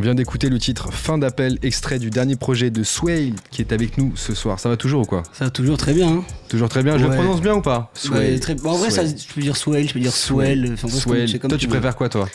[0.00, 3.70] On vient d'écouter le titre Fin d'appel, extrait du dernier projet de Swale qui est
[3.70, 4.58] avec nous ce soir.
[4.58, 5.22] Ça va toujours ou quoi?
[5.34, 6.08] Ça va toujours très bien.
[6.10, 6.24] Hein.
[6.48, 6.96] Toujours très bien.
[6.96, 7.92] Je le prononce bien ou pas?
[8.10, 10.74] Ouais, très- en vrai, ça, je peux dire swell, je peux dire Swell.
[10.88, 11.38] swell.
[11.38, 12.26] Toi, tu préfères quoi, toi?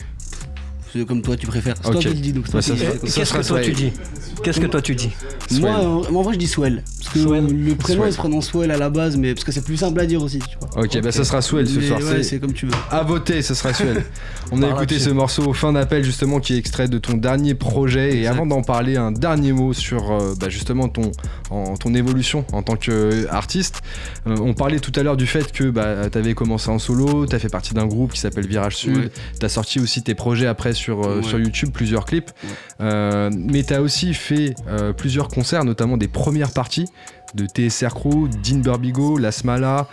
[1.04, 1.74] Comme toi, tu préfères.
[1.80, 1.92] C'est Ok.
[1.94, 3.72] toi qui le dis, donc c'est toi Ouais, qui ça ça Qu'est-ce que toi tu
[3.72, 3.92] dis
[4.42, 5.10] Qu'est-ce que toi tu dis
[5.60, 6.82] Moi, en, moi, en vrai, je dis swell.
[6.98, 7.46] Parce que Swell.
[7.46, 8.10] le prénom, Swell.
[8.10, 10.22] il se prononce swell à la base, mais parce que c'est plus simple à dire
[10.22, 10.84] aussi, tu vois.
[10.84, 12.00] Ok, bah ça sera Swell ce Mais soir.
[12.00, 12.72] ouais, c'est- comme tu veux.
[12.90, 14.04] À voter, ce sera Swell.
[14.52, 17.54] On a Par écouté ce morceau fin d'appel justement qui est extrait de ton dernier
[17.54, 21.10] projet et avant d'en parler un dernier mot sur euh, bah, justement ton,
[21.50, 23.80] en- ton évolution en tant qu'artiste,
[24.26, 27.34] on parlait tout à l'heure du fait que bah, tu avais commencé en solo, tu
[27.34, 29.10] as fait partie d'un groupe qui s'appelle Virage Sud, Ouais.
[29.40, 31.22] tu as sorti aussi tes projets après sur, euh, Ouais.
[31.22, 32.50] sur YouTube, plusieurs clips, Ouais.
[32.80, 36.86] Euh, mais tu as aussi fait euh, plusieurs concerts, notamment des premières parties
[37.34, 39.88] de TSR Crew, Dean Burbigo, La Smala,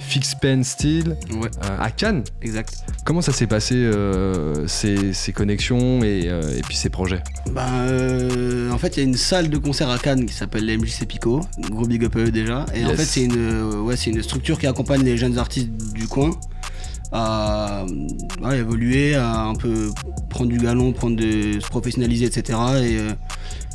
[0.00, 2.24] Fix Pen Steel Ouais, euh, à Cannes.
[2.42, 2.74] exact.
[3.04, 7.22] Comment ça s'est passé euh, ces, ces connexions et, euh, et puis ces projets?
[7.52, 10.66] Ben, euh, en fait, il y a une salle de concert à Cannes qui s'appelle
[10.66, 11.40] la MJC Pico.
[11.70, 12.66] Gros big up à eux déjà.
[12.74, 15.70] Et en fait, c'est une, euh, ouais, c'est une structure qui accompagne les jeunes artistes
[15.94, 16.30] du coin
[17.12, 17.84] à
[18.54, 19.90] évoluer, à un peu
[20.30, 22.58] prendre du galon, prendre de, se professionnaliser, etc.
[22.82, 23.12] Et, euh,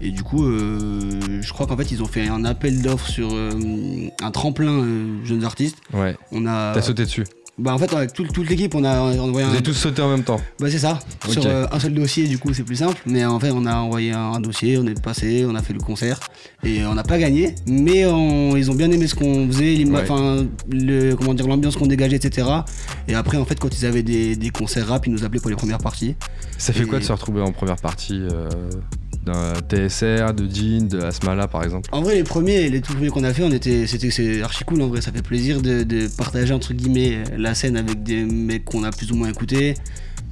[0.01, 3.29] et du coup, euh, je crois qu'en fait, ils ont fait un appel d'offres sur
[3.33, 3.51] euh,
[4.21, 5.77] un tremplin euh, jeunes artistes.
[5.93, 7.25] Ouais, On a, t'as sauté dessus.
[7.57, 10.01] Bah en fait, avec tout- toute l'équipe, on a envoyé Vous un, avez tous sauté
[10.01, 10.39] en même temps.
[10.59, 13.39] bah c'est ça, sur euh, un seul dossier du coup c'est plus simple, mais en
[13.39, 16.19] fait on a envoyé un, un dossier, on est passé, on a fait le concert
[16.63, 19.97] et on n'a pas gagné, mais on- ils ont bien aimé ce qu'on faisait, l'ima-
[19.99, 20.03] Ouais.
[20.03, 22.47] enfin le comment dire l'ambiance qu'on dégageait etc.
[23.07, 25.49] Et après en fait quand ils avaient des, des concerts rap ils nous appelaient pour
[25.49, 26.15] les premières parties.
[26.59, 28.49] Ça fait Et- quoi de se retrouver en première partie euh,
[29.27, 33.09] d'un TSR, de Jean, de Asmala par exemple En vrai les premiers, les tout premiers
[33.09, 35.83] qu'on a fait on était c'était c'est archi cool en vrai, ça fait plaisir de,
[35.83, 39.75] de partager entre guillemets la scène avec des mecs qu'on a plus ou moins écoutés.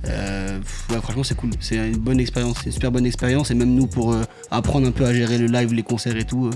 [0.08, 0.60] Euh,
[0.92, 3.74] ouais, franchement c'est cool, c'est une bonne expérience, c'est une super bonne expérience et même
[3.74, 6.52] nous pour euh, apprendre un peu à gérer le live, les concerts et tout, euh,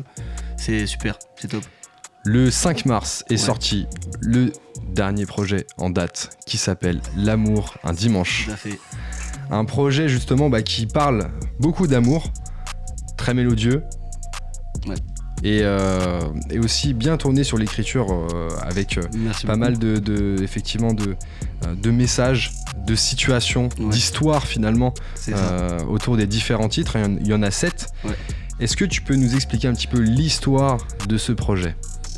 [0.57, 1.63] c'est super, c'est top.
[2.25, 3.37] Le 5 mars est Ouais.
[3.37, 3.87] sorti
[4.21, 4.51] le
[4.93, 8.45] dernier projet en date qui s'appelle L'amour, un dimanche.
[8.45, 8.77] Tout à fait.
[9.49, 12.31] Un projet justement bah, qui parle beaucoup d'amour,
[13.17, 13.83] très mélodieux.
[14.87, 14.95] Ouais.
[15.41, 19.07] Et, euh, et aussi bien tourné sur l'écriture euh, avec euh, pas
[19.53, 19.57] beaucoup.
[19.57, 21.15] mal de, de- effectivement de,
[21.81, 22.51] de messages,
[22.85, 23.89] de situations, Ouais.
[23.89, 24.93] d'histoires finalement
[25.87, 26.97] autour des différents titres.
[26.97, 27.87] Il y en, il y en a sept.
[28.03, 28.11] Ouais.
[28.59, 31.75] Est-ce que tu peux nous expliquer un petit peu l'histoire de ce projet?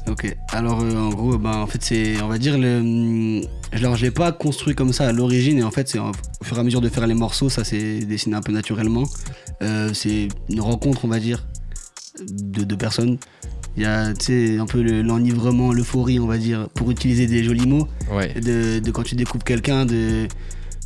[0.07, 0.35] Ok.
[0.49, 4.11] Alors euh, en gros, bah, en fait c'est, on va dire le, alors je l'ai
[4.11, 6.11] pas construit comme ça à l'origine et en fait c'est au
[6.43, 9.03] fur et à mesure de faire les morceaux, ça s'est dessiné un peu naturellement.
[9.61, 11.45] Euh, c'est une rencontre, on va dire,
[12.29, 13.17] de deux personnes.
[13.77, 17.25] Il y a, tu sais, un peu le- l'enivrement, l'euphorie, on va dire, pour utiliser
[17.27, 17.87] des jolis mots.
[18.11, 18.33] Ouais.
[18.33, 20.27] de, de quand tu découvres quelqu'un, de,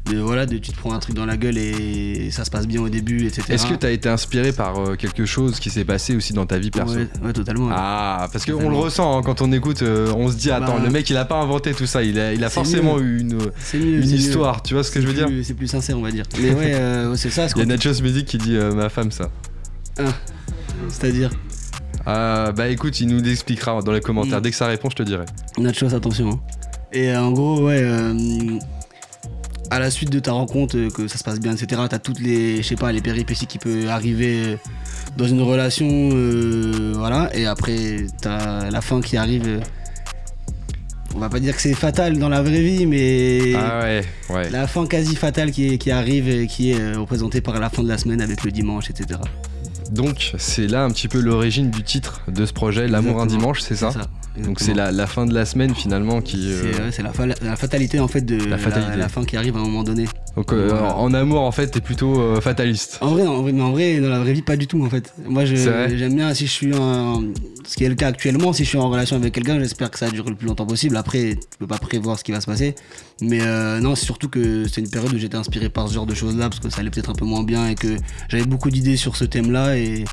[0.05, 2.67] de voilà, de tu te prends un truc dans la gueule et ça se passe
[2.67, 3.43] bien au début, etc.
[3.49, 6.45] Est-ce que tu as été inspiré par euh, quelque chose qui s'est passé aussi dans
[6.45, 6.95] ta vie perso?
[6.95, 7.67] Ouais, ouais, totalement.
[7.67, 7.73] ouais.
[7.75, 10.83] Ah, parce qu'on le ressent hein, quand on écoute, euh, on se dit attends, Bah,
[10.83, 13.03] le mec il a pas inventé tout ça, il a, il a c'est forcément mieux.
[13.03, 13.51] eu une, mieux.
[13.73, 14.03] une mieux.
[14.13, 15.27] histoire, tu vois ce que je veux dire?
[15.43, 16.25] C'est plus sincère, on va dire.
[16.39, 17.47] Mais ouais, euh, c'est ça.
[17.55, 19.29] Il y a Nachos Music qui dit ma femme ça.
[20.89, 21.31] C'est-à-dire,
[22.05, 24.39] Ah, bah écoute, il nous l'expliquera dans les commentaires.
[24.39, 24.43] Mm.
[24.43, 25.25] Dès que ça répond, je te dirai.
[25.57, 26.29] Nachos, attention.
[26.29, 26.39] hein.
[26.93, 28.13] Et en gros, ouais, euh,
[29.69, 32.19] à la suite de ta rencontre, euh, que ça se passe bien, etc., t'as toutes
[32.19, 34.57] les, je sais pas, les péripéties qui peuvent arriver euh,
[35.17, 39.61] dans une relation, euh, voilà, et après, t'as la fin qui arrive.
[41.15, 44.49] on va pas dire que c'est fatal dans la vraie vie, mais Ah ouais, ouais.
[44.49, 47.97] la fin quasi fatale qui, arrive et qui est représentée par la fin de la
[47.97, 49.19] semaine avec le dimanche, etc.
[49.91, 53.61] Donc c'est là un petit peu l'origine du titre de ce projet, L'amour un dimanche,
[53.61, 53.91] c'est ça
[54.43, 56.51] Donc c'est la, la fin de la semaine finalement qui...
[56.51, 58.97] euh, C'est c'est la, fa- la fatalité en fait de La la, fatalité.
[58.97, 60.05] la fin qui arrive à un moment donné.
[60.35, 60.95] Donc euh, Voilà.
[60.97, 62.97] en amour en fait t'es plutôt euh, fataliste.
[63.01, 64.89] En vrai, en vrai, mais en vrai, dans la vraie vie, pas du tout en
[64.89, 65.13] fait.
[65.25, 67.23] Moi, j'aime bien si je suis en.
[67.65, 69.97] Ce qui est le cas actuellement, si je suis en relation avec quelqu'un, j'espère que
[69.97, 70.97] ça dure le plus longtemps possible.
[70.97, 72.75] Après, tu peux pas prévoir ce qui va se passer.
[73.21, 76.05] Mais euh, non, c'est surtout que c'est une période où j'étais inspiré par ce genre
[76.05, 77.95] de choses-là parce que ça allait peut-être un peu moins bien et que
[78.29, 80.03] j'avais beaucoup d'idées sur ce thème-là et,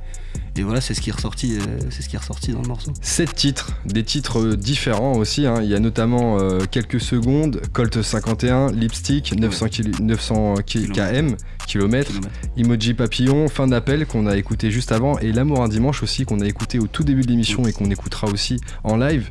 [0.57, 1.61] et voilà, c'est ce qui est ressorti, euh,
[1.91, 2.93] c'est ce qui est ressorti dans le morceau.
[3.01, 5.47] Sept titres, des titres euh, différents aussi.
[5.47, 5.61] hein.
[5.62, 11.37] Il y a notamment euh, quelques secondes, Colt 51, Lipstick, 900, kil- 900 ki- km,
[11.67, 12.12] kilomètres,
[12.57, 16.41] Emoji Papillon, Fin d'appel qu'on a écouté juste avant, et L'amour un dimanche aussi qu'on
[16.41, 19.29] a écouté au tout début de l'émission et qu'on écoutera aussi en live.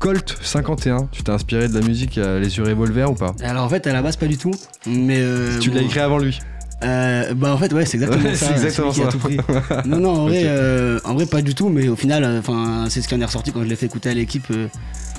[0.00, 3.64] Colt 51, tu t'es inspiré de la musique à Les yeux revolver ou pas Alors
[3.64, 4.50] en fait, à la base, pas du tout.
[4.86, 6.38] Mais euh, Tu l'as écrit avant lui.
[6.82, 8.46] Euh, bah en fait ouais c'est exactement Ouais, ça.
[8.48, 9.16] c'est exactement celui qui a ça.
[9.16, 9.38] tout pris.
[9.88, 12.86] Non non en vrai, euh, en vrai pas du tout mais au final euh, enfin
[12.90, 14.46] c'est ce qui en est ressorti quand je l'ai fait écouter à l'équipe.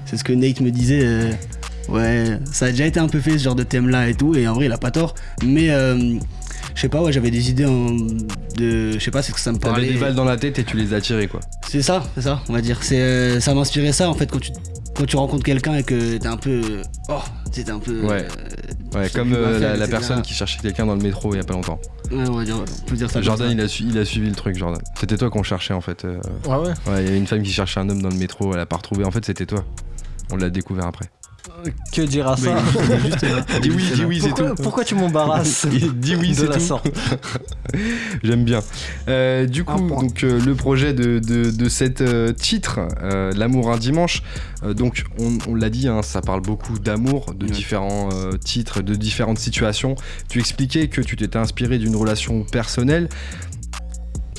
[0.06, 1.30] c'est ce que Nate me disait.
[1.90, 4.36] ouais ça a déjà été un peu fait ce genre de thème là et tout
[4.36, 5.16] et en vrai il a pas tort.
[5.44, 6.16] Mais euh,
[6.74, 7.92] je sais pas ouais j'avais des idées en-
[8.58, 9.92] de je sais pas c'est ce que ça me T'avais parlait.
[9.94, 11.40] des balles dans la tête et tu les as tirées quoi.
[11.70, 12.80] C'est ça c'est ça on va dire.
[12.82, 14.52] C'est euh, ça m'inspirait ça en fait quand tu
[14.96, 17.20] quand tu rencontres quelqu'un et que t'es un peu oh
[17.52, 18.26] t'es un peu Ouais.
[18.96, 21.44] euh, Ouais, comme euh, la, personne qui cherchait quelqu'un dans le métro il y a
[21.44, 21.80] pas longtemps.
[22.12, 23.22] Ouais, on va dire on peut dire ça.
[23.22, 23.54] Jordan ça.
[23.54, 24.82] il a, su- il a suivi le truc Jordan.
[24.98, 26.06] C'était toi qu'on cherchait en fait.
[26.06, 26.70] euh, Ah ouais?
[26.88, 28.66] Ouais, il y avait une femme qui cherchait un homme dans le métro, elle a
[28.66, 29.04] pas retrouvé.
[29.04, 29.66] En fait, c'était toi.
[30.32, 31.06] On l'a découvert après.
[31.92, 32.56] Que dire à ça
[33.62, 34.64] Dis oui, dis oui, c'est pourquoi, tout.
[34.64, 36.80] pourquoi tu m'embarrasses Dis oui, de c'est la tout.
[38.24, 38.62] J'aime bien.
[39.08, 43.72] Euh, du coup, donc euh, le projet de, de, de cet euh, titre, euh, L'amour
[43.72, 44.24] un dimanche,
[44.64, 48.82] euh, donc on, on l'a dit, hein, ça parle beaucoup d'amour, de différents euh, titres,
[48.82, 49.96] de différentes situations.
[50.30, 53.10] Tu expliquais que tu t'étais inspiré d'une relation personnelle,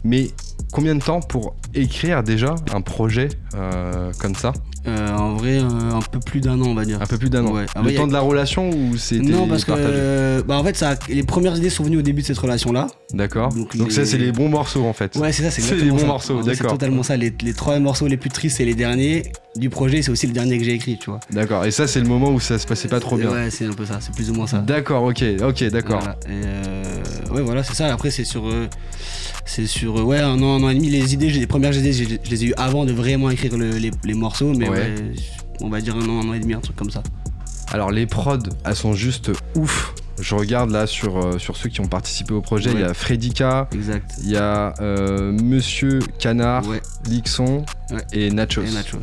[0.05, 0.31] mais
[0.73, 4.53] combien de temps pour écrire déjà un projet euh, comme ça?
[4.87, 7.01] Euh, en vrai, euh, un peu plus d'un an, on va dire.
[7.03, 7.53] Un peu plus d'un an.
[7.53, 7.67] Ouais.
[7.83, 10.77] Le a- temps de la relation ou c'était Non, parce que euh, bah en fait,
[10.77, 12.87] ça, les premières idées sont venues au début de cette relation-là.
[13.13, 13.53] D'accord.
[13.53, 15.17] Donc, Donc ça, c'est les bons morceaux en fait.
[15.17, 16.07] Ouais, c'est ça, c'est C'est les bons ça.
[16.07, 16.55] morceaux, d'accord.
[16.55, 17.17] C'est totalement ça.
[17.17, 19.25] Les, les trois morceaux les plus tristes, c'est les derniers
[19.57, 20.03] du projet.
[20.03, 21.21] C'est aussi le dernier que j'ai écrit, tu vois.
[21.33, 21.65] D'accord.
[21.65, 23.31] Et ça, c'est le moment où ça se passait pas trop bien.
[23.31, 23.99] Ouais, c'est un peu ça.
[24.01, 24.59] C'est plus ou moins ça.
[24.59, 26.01] D'accord, ok, ok, d'accord.
[26.01, 26.17] Voilà.
[26.29, 26.85] Euh,
[27.33, 27.93] ouais, voilà, c'est ça.
[27.93, 28.45] Après, c'est sur,
[29.47, 30.91] c'est sur, euh, ouais, un an, un an et demi.
[30.91, 33.91] Les idées, les premières idées, je les ai eues avant de vraiment écrire le- les,
[34.05, 34.79] les morceaux, mais Ouais.
[34.79, 34.95] ouais,
[35.61, 37.03] on va dire un an, un an et demi, un truc comme ça.
[37.73, 39.95] Alors les prods, elles sont juste ouf.
[40.21, 42.71] Je regarde là sur, euh, sur ceux qui ont participé au projet.
[42.73, 42.93] Il y a
[43.73, 44.11] Exact.
[44.23, 46.81] il y a euh, Monsieur Canard, Ouais.
[47.09, 47.99] Lixon Ouais.
[48.13, 48.63] et Nachos.
[48.63, 48.99] Et Nachos.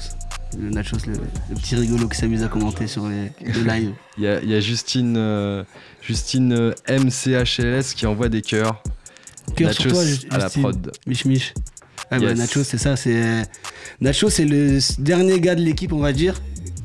[0.60, 1.14] Le Nachos, le,
[1.50, 3.92] le petit rigolo qui s'amuse à commenter sur les, le live.
[4.18, 5.64] Il y a, il y a Justine, euh,
[6.02, 8.82] Justine MCHLS qui envoie des cœurs.
[9.56, 10.92] Cœur sur toi, à la prod.
[11.08, 11.54] Mich Mich.
[12.12, 12.34] Ah bah.
[12.34, 12.96] Nacho, c'est ça.
[12.96, 13.44] C'est
[14.02, 16.42] Nacho, c'est le dernier gars de l'équipe, on va dire.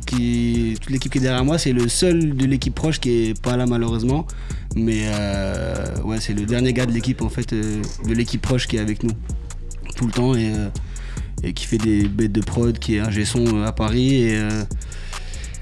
[0.07, 3.41] Qui toute l'équipe qui est derrière moi, c'est le seul de l'équipe proche qui est
[3.41, 4.27] pas là malheureusement.
[4.75, 8.67] Mais euh, ouais, c'est le dernier gars de l'équipe en fait, euh, de l'équipe proche
[8.67, 9.13] qui est avec nous
[9.97, 10.69] tout le temps et, euh,
[11.43, 14.37] et qui fait des bêtes de prod, qui est un son euh, à Paris et,
[14.37, 14.65] euh,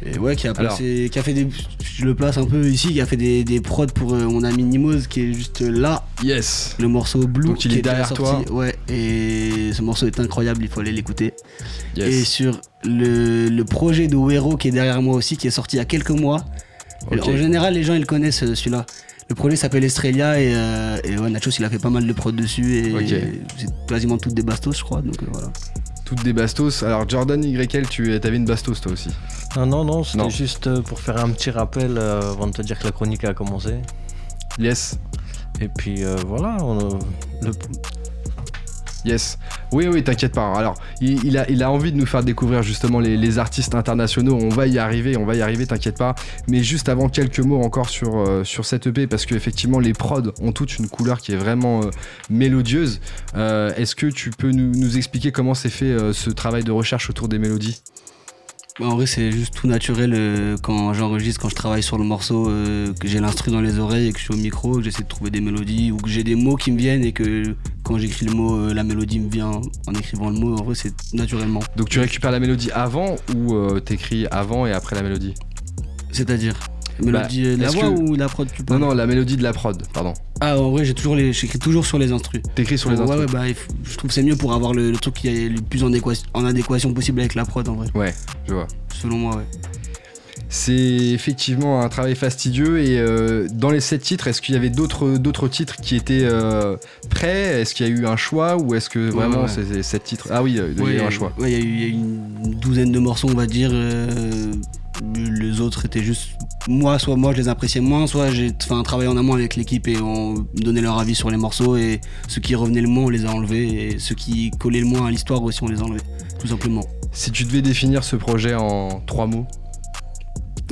[0.04, 1.48] et ouais, qui a placé, qui a fait des,
[1.82, 4.44] je le place un peu ici, qui a fait des, des prods pour euh, mon
[4.44, 6.76] ami Nimoz qui est juste là Yes.
[6.78, 8.22] le morceau Blue Donc il qui est derrière sorti.
[8.46, 8.52] toi.
[8.52, 11.32] Ouais, et ce morceau est incroyable, il faut aller l'écouter.
[11.96, 15.76] Et sur le, le projet de Wero qui est derrière moi aussi, qui est sorti
[15.76, 16.44] il y a quelques mois.
[17.10, 18.84] En général, les gens ils connaissent euh, celui-là.
[19.28, 22.12] Le projet s'appelle Estrella et, euh, et ouais, Nachos il a fait pas mal de
[22.12, 22.94] prod dessus et
[23.58, 25.02] c'est quasiment toutes des bastos, je crois.
[25.02, 25.48] Donc euh, voilà.
[26.06, 26.82] Toutes des bastos.
[26.84, 29.10] Alors Jordan YL, tu avais une bastos toi aussi.
[29.56, 32.62] Non, non, non, c'était juste euh, pour faire un petit rappel euh, avant de te
[32.62, 33.74] dire que la chronique a commencé.
[34.58, 34.98] Yes.
[35.60, 36.98] Et puis euh, voilà, on,
[37.42, 37.50] le-
[39.06, 39.38] Yes.
[39.70, 40.52] Oui, oui, t'inquiète pas.
[40.54, 44.36] Alors, il, a, envie de nous faire découvrir justement les, artistes internationaux.
[44.42, 46.16] On va y arriver, on va y arriver, t'inquiète pas.
[46.48, 50.50] Mais juste avant, quelques mots encore sur, euh, cette EP, parce qu'effectivement, les prods ont
[50.50, 51.90] toute une couleur qui est vraiment euh,
[52.30, 53.00] mélodieuse.
[53.36, 57.08] Euh, Est-ce que tu peux nous, nous expliquer comment s'est fait ce travail de recherche
[57.08, 57.80] autour des mélodies?
[58.78, 62.04] Bah, en vrai, c'est juste tout naturel euh, quand j'enregistre, quand je travaille sur le
[62.04, 64.82] morceau, euh, que j'ai l'instru dans les oreilles et que je suis au micro, que
[64.82, 67.54] j'essaie de trouver des mélodies ou que j'ai des mots qui me viennent et que
[67.84, 69.50] quand j'écris le mot, euh, la mélodie me vient
[69.86, 70.56] en écrivant le mot.
[70.58, 71.60] En vrai, c'est naturellement.
[71.76, 75.34] Donc, tu récupères la mélodie avant ou t'écris avant et après la mélodie?
[76.12, 76.54] C'est-à-dire
[77.02, 79.42] Mélodie, euh, la est-ce voix que- ou la prod tu Non, non, la mélodie de
[79.42, 80.14] la prod, pardon.
[80.40, 82.42] Ah, en vrai, j'ai toujours les, j'écris toujours sur les instrus.
[82.54, 83.24] T'écris sur les ouais, instruments.
[83.24, 85.48] ouais, bah, faut- je trouve que c'est mieux pour avoir le, le truc qui est
[85.48, 87.88] le plus en, équation- en adéquation possible avec la prod, en vrai.
[87.94, 88.14] Ouais,
[88.46, 88.66] je vois.
[88.94, 89.44] Selon moi, ouais.
[90.48, 94.70] C'est effectivement un travail fastidieux et euh, dans les sept titres, est-ce qu'il y avait
[94.70, 96.76] d'autres d'autres titres qui étaient euh,
[97.10, 97.60] prêts?
[97.60, 99.48] Est-ce qu'il y a eu un choix ou est-ce que vraiment ouais.
[99.48, 100.28] c'est sept titres?
[100.30, 101.32] Ah oui, il y a eu Ouais, un choix.
[101.38, 103.46] Ouais, il y, a eu- il y a eu une douzaine de morceaux, on va
[103.46, 103.70] dire.
[103.72, 104.52] euh,
[105.14, 106.30] les autres étaient juste.
[106.68, 109.54] Moi, soit moi je les appréciais moins, soit j'ai fait un travail en amont avec
[109.56, 111.76] l'équipe et on donnait leur avis sur les morceaux.
[111.76, 113.92] Et ceux qui revenaient le moins, on les a enlevés.
[113.92, 116.02] Et ceux qui collaient le moins à l'histoire aussi, on les a enlevés.
[116.40, 116.84] Tout simplement.
[117.12, 119.46] Si tu devais définir ce projet en trois mots,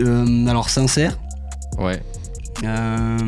[0.00, 1.16] Euh, alors, sincère.
[1.78, 2.02] ouais.
[2.64, 3.18] Euh,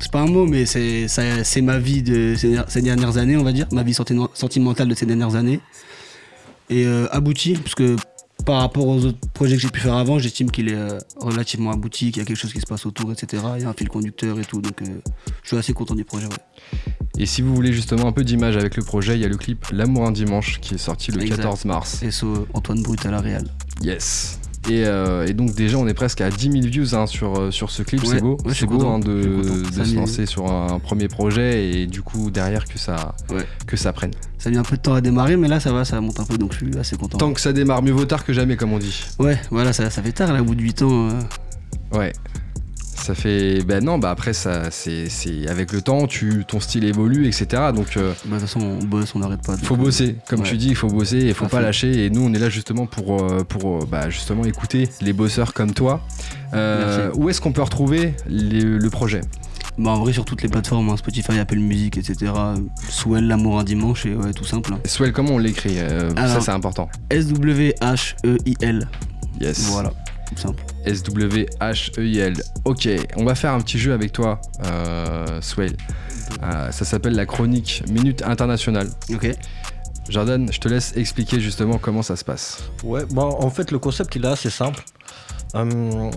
[0.00, 3.42] c'est pas un mot, mais c'est c'est ma vie de ces, ces dernières années, on
[3.44, 5.60] va dire, ma vie senti- sentimentale de ces dernières années.
[6.70, 7.96] Et euh, abouti, parce que
[8.46, 11.72] par rapport aux autres projets que j'ai pu faire avant, j'estime qu'il est euh, relativement
[11.72, 13.42] abouti, qu'il y a quelque chose qui se passe autour, etc.
[13.56, 14.86] Il y a un fil conducteur et tout, donc euh,
[15.42, 16.26] je suis assez content du projet.
[16.26, 16.78] Ouais.
[17.18, 19.36] Et si vous voulez justement un peu d'image avec le projet, il y a le
[19.36, 21.38] clip L'amour un dimanche qui est sorti le Exact.
[21.38, 22.04] 14 mars.
[22.08, 23.44] SO Antoine Brut à la Real.
[23.82, 24.38] Yes.
[24.68, 27.50] Et, euh, et donc déjà on est presque à 10 000 views hein, sur, euh,
[27.50, 30.50] sur ce clip, Ouais, c'est beau, ouais, c'est beau hein, suis de, se lancer sur
[30.50, 33.46] un premier projet et du coup derrière que ça, Ouais.
[33.66, 34.10] que ça prenne.
[34.38, 36.18] Ça a mis un peu de temps à démarrer, mais là ça va, ça monte
[36.20, 37.18] un peu, donc je suis assez content.
[37.18, 39.04] Tant que ça démarre, mieux vaut tard que jamais comme on dit.
[39.18, 41.10] Ouais, voilà, ça, ça fait tard là, au bout de 8 ans.
[41.10, 41.20] euh,
[41.96, 42.12] Ouais.
[42.96, 43.62] Ça fait.
[43.64, 47.46] Ben non, bah après, ça, c'est, c'est avec le temps, tu, ton style évolue, etc.
[47.74, 49.56] Donc, euh, bah, de toute façon, on bosse, on n'arrête pas.
[49.56, 50.16] faut euh, bosser.
[50.28, 50.48] Comme ouais.
[50.48, 52.06] tu dis, il faut bosser et faut À pas lâcher.
[52.06, 55.52] Et nous, on est là justement pour, euh, pour euh, bah, justement écouter les bosseurs
[55.54, 56.00] comme toi.
[56.54, 59.20] Euh, où est-ce qu'on peut retrouver les- le projet?
[59.78, 62.32] Bah en vrai sur toutes les plateformes, hein, Spotify, Apple Music, etc.
[62.88, 64.72] Swell, l'amour un dimanche, et ouais, tout simple.
[64.86, 65.74] Swell, comment on l'écrit?
[65.78, 66.88] Euh, Ça, c'est important.
[67.10, 68.88] S-W-H-E-I-L.
[69.40, 69.68] Yes.
[69.70, 69.90] Voilà,
[70.30, 70.62] tout simple.
[70.86, 72.34] S-W-H-E-I-L.
[72.64, 75.76] Ok, on va faire un petit jeu avec toi, euh, Swell.
[76.42, 78.88] Euh, ça s'appelle la chronique Minute Internationale.
[79.12, 79.30] Ok.
[80.08, 82.62] Jordan, je te laisse expliquer justement comment ça se passe.
[82.84, 84.84] Ouais, bah, en fait, le concept, il est assez simple.
[85.54, 86.10] Hum,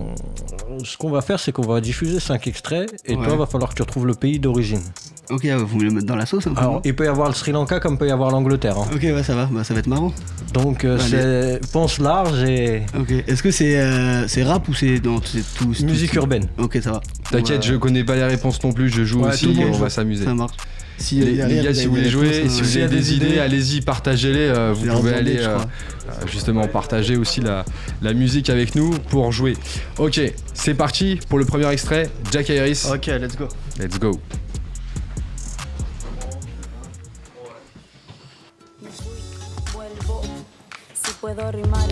[0.84, 3.24] ce qu'on va faire, c'est qu'on va diffuser 5 extraits et Ouais.
[3.26, 4.82] toi, va falloir que tu retrouves le pays d'origine.
[5.30, 7.08] Ok, ouais, vous me le mettre dans la sauce un peu Alors, il peut y
[7.08, 8.76] avoir le Sri Lanka comme il peut y avoir l'Angleterre.
[8.78, 8.86] hein.
[8.94, 10.12] Ok, ouais, ça va, bah, ça va être marrant.
[10.52, 15.00] Donc, euh, c'est pense large et Ok, est-ce que c'est euh, c'est rap ou c'est.
[15.24, 15.72] C'est tout.
[15.74, 16.46] c'est musique tout- urbaine.
[16.58, 17.00] Ok, ça va.
[17.30, 19.66] T'inquiète, Ouais, je connais pas les réponses non plus, je joue Ouais, aussi le monde
[19.70, 19.80] on joue.
[19.82, 20.24] va s'amuser.
[20.24, 20.56] Ça marche.
[20.98, 22.88] Si Les, derrière, les gars, si vous voulez des jouer, réponses, si euh, vous avez
[22.96, 24.38] des idées, allez-y, partagez-les.
[24.38, 25.66] euh, vous pouvez aller je euh, crois.
[26.10, 27.64] euh, justement partager aussi la,
[28.02, 29.56] la musique avec nous pour jouer.
[29.96, 30.20] Ok,
[30.52, 32.10] c'est parti pour le premier extrait.
[32.32, 33.48] Jack Harris, Ok, let's go.
[33.78, 34.20] let's go.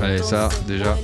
[0.03, 0.97] Allez, ça, déjà.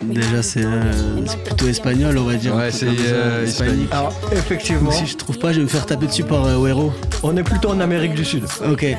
[0.00, 2.54] Déjà, c'est euh, plutôt espagnol, on va dire.
[2.54, 3.92] Ouais, c'est, euh, hispanique.
[3.92, 6.92] Alors, effectivement, Si je trouve pas, je vais me faire taper dessus par euh, Wero.
[7.22, 8.44] on est plutôt en Amérique du Sud.
[8.64, 8.84] Ok.
[8.84, 8.96] Euh,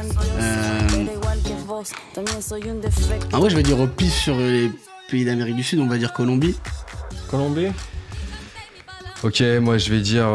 [3.34, 4.70] en vrai, je vais dire au pif sur les
[5.09, 6.57] pays d'Amérique du Sud, on va dire Colombie.
[7.30, 7.68] Colombie?
[9.24, 10.28] Ok, moi je vais dire.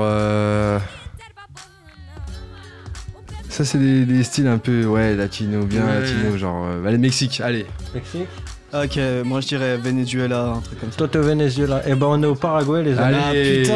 [3.53, 6.00] Ça, c'est des, des styles un peu, ouais, latino, bien Ouais.
[6.00, 6.64] latino, genre.
[6.66, 7.66] euh, Allez, Mexique, allez.
[7.94, 8.28] Mexique
[8.74, 10.96] Ok, moi je dirais Venezuela, un truc comme ça.
[10.96, 11.82] Toi, t'es au Venezuela.
[11.86, 13.14] Eh ben, on est au Paraguay, les amis.
[13.22, 13.64] Allez.
[13.70, 13.74] Ah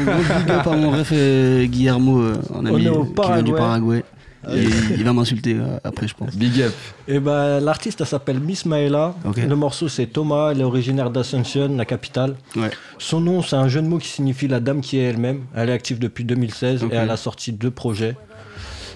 [0.00, 3.02] putain, gros big up à mon ref euh, Guillermo, euh, un On ami est au
[3.02, 4.02] euh, qui vient du Paraguay.
[4.02, 4.04] Paraguay.
[4.50, 4.64] Et
[4.96, 6.34] il va m'insulter après, je pense.
[6.34, 6.72] Big up.
[7.06, 9.14] Et ben, l'artiste, elle s'appelle Miss Maela.
[9.36, 10.50] Le morceau, c'est Thomas.
[10.52, 12.34] Elle est originaire d'Ascension, la capitale.
[12.56, 12.70] Ouais.
[12.98, 15.42] Son nom, c'est un jeu de mots qui signifie la dame qui est elle-même.
[15.54, 16.92] Elle est active depuis 2016 Ok.
[16.92, 18.16] et elle a sorti deux projets.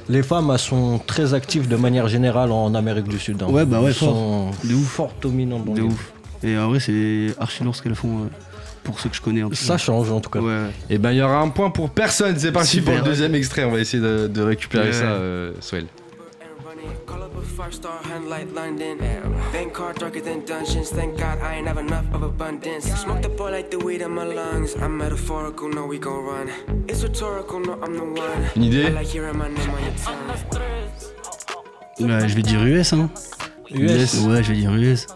[0.08, 3.42] Les femmes, elles sont très actives de manière générale en Amérique du Sud.
[3.42, 3.46] hein.
[3.50, 4.10] Ouais, bah ouais, Elles fort.
[4.10, 4.86] sont De ouf.
[4.86, 6.12] fort dominantes dans De le ouf.
[6.44, 8.26] Et en vrai, c'est archi lourd ce qu'elles font euh,
[8.84, 9.40] pour ceux que je connais.
[9.42, 9.56] Tout cas.
[9.56, 10.38] Ça change en tout cas.
[10.38, 10.70] Ouais, ouais.
[10.90, 12.38] Et ben, il y aura un point pour personne.
[12.38, 12.94] C'est parti Super.
[12.98, 13.64] pour le deuxième extrait.
[13.64, 14.92] On va essayer de, de récupérer Ouais.
[14.92, 15.86] ça, euh, Swell.
[17.46, 18.98] Five star hand like London.
[19.52, 20.90] Bank car darker than dungeons.
[20.90, 22.84] Thank God I ain't have enough of abundance.
[23.00, 24.74] Smoke the boy like the weed in my lungs.
[24.76, 26.48] I'm metaphorical, no, we gon' run.
[26.88, 28.50] It's rhetorical, no, I'm the one.
[28.56, 28.86] Une idée?
[28.86, 30.16] I like hearing my name on your tongue.
[32.00, 33.08] Bah, je vais dire US, hein.
[33.70, 34.20] US.
[34.26, 35.06] Ouais, je vais dire US.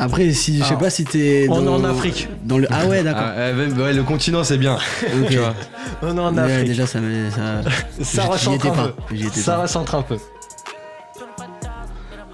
[0.00, 0.76] Après, si, je sais Ah.
[0.76, 1.46] pas si t'es.
[1.50, 2.28] On est dans- en Afrique.
[2.44, 2.68] Dans le...
[2.70, 3.22] Ah ouais, d'accord.
[3.26, 4.76] Ah, ouais, même- ouais, le continent c'est bien.
[4.76, 5.28] Ok.
[5.30, 5.54] tu vois.
[6.02, 6.66] On est en Afrique.
[6.66, 7.30] déjà, ça me.
[7.30, 7.62] Ça,
[8.04, 8.88] ça j'y recentre étais un pas.
[8.88, 9.14] peu.
[9.16, 9.62] J'y étais Ça pas.
[9.62, 10.16] recentre un peu.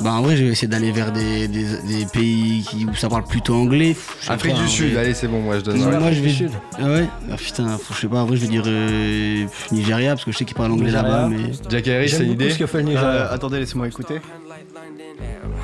[0.05, 3.09] Bah, en vrai, je vais essayer d'aller vers des, des, des pays qui, où ça
[3.09, 3.96] parle plutôt anglais.
[4.28, 5.00] Afrique du Sud, vrai.
[5.00, 5.82] allez c'est bon, moi je donne.
[5.82, 6.28] Ouais, moi je vais.
[6.28, 6.50] Sud.
[6.78, 10.11] Ah ouais Ah putain, faut- je sais pas, en vrai je vais dire euh, Nigeria
[10.11, 11.52] parce que je sais qu'ils parlent anglais là-bas, mais.
[11.70, 14.20] Jack Harris, c'est J'aime une beaucoup idée ce que fait le Euh, attendez, laissez-moi écouter.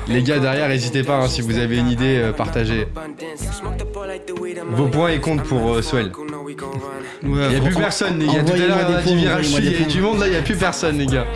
[0.07, 2.87] Les gars derrière, n'hésitez pas hein, si vous avez une idée, euh, partagez.
[4.71, 6.11] Vos points ils comptent pour euh, Swell.
[6.15, 6.49] Ouais,
[7.23, 9.65] Il n'y a plus personne les gars, tout à l'heure on a dit virage il
[9.65, 9.85] y points.
[9.87, 11.27] du monde là, il n'y a plus personne les gars.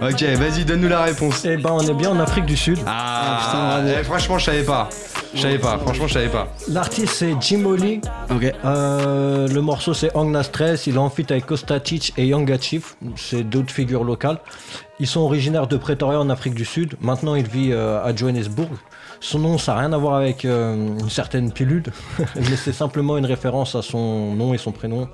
[0.00, 1.44] Ok, vas-y, donne-nous la réponse.
[1.44, 2.78] Eh ben, on est bien en Afrique du Sud.
[2.86, 3.88] Ah, putain, bravo.
[4.00, 4.88] eh, franchement, je savais pas.
[5.34, 6.48] Je savais pas, franchement, je savais pas.
[6.68, 8.00] L'artiste c'est Jim Oli.
[8.30, 8.52] Ok.
[8.64, 10.86] Euh, le morceau c'est Angna Stress.
[10.86, 12.96] Il est en feat avec Kostatic et Yanga Chief.
[13.16, 14.38] C'est d'autres figures locales.
[14.98, 16.94] Ils sont originaires de Pretoria en Afrique du Sud.
[17.02, 18.70] Maintenant, il vit euh, à Johannesburg.
[19.20, 21.84] Son nom, ça n'a rien à voir avec euh, une certaine pilule,
[22.36, 25.08] mais c'est simplement une référence à son nom et son prénom.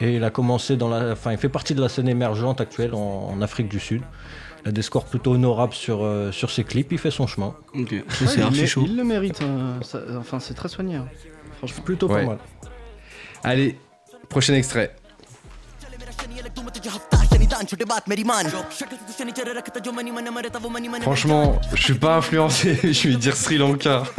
[0.00, 2.94] Et il a commencé dans la, enfin, il fait partie de la scène émergente actuelle
[2.94, 4.02] en, en Afrique du Sud.
[4.64, 6.92] Il a des scores plutôt honorables sur, euh, sur ses clips.
[6.92, 7.54] Il fait son chemin.
[7.74, 7.92] Ok.
[7.92, 8.82] Ouais, c'est il, archi chaud.
[8.86, 9.40] il le mérite.
[9.42, 10.96] euh, ça- enfin, c'est très soigné.
[10.96, 11.06] hein.
[11.58, 11.82] Franchement.
[11.84, 12.22] Plutôt Ouais.
[12.22, 12.38] pas mal.
[13.44, 13.78] Allez,
[14.28, 14.94] prochain extrait.
[21.02, 24.02] Franchement, je suis pas influencé, je vais dire Sri Lanka.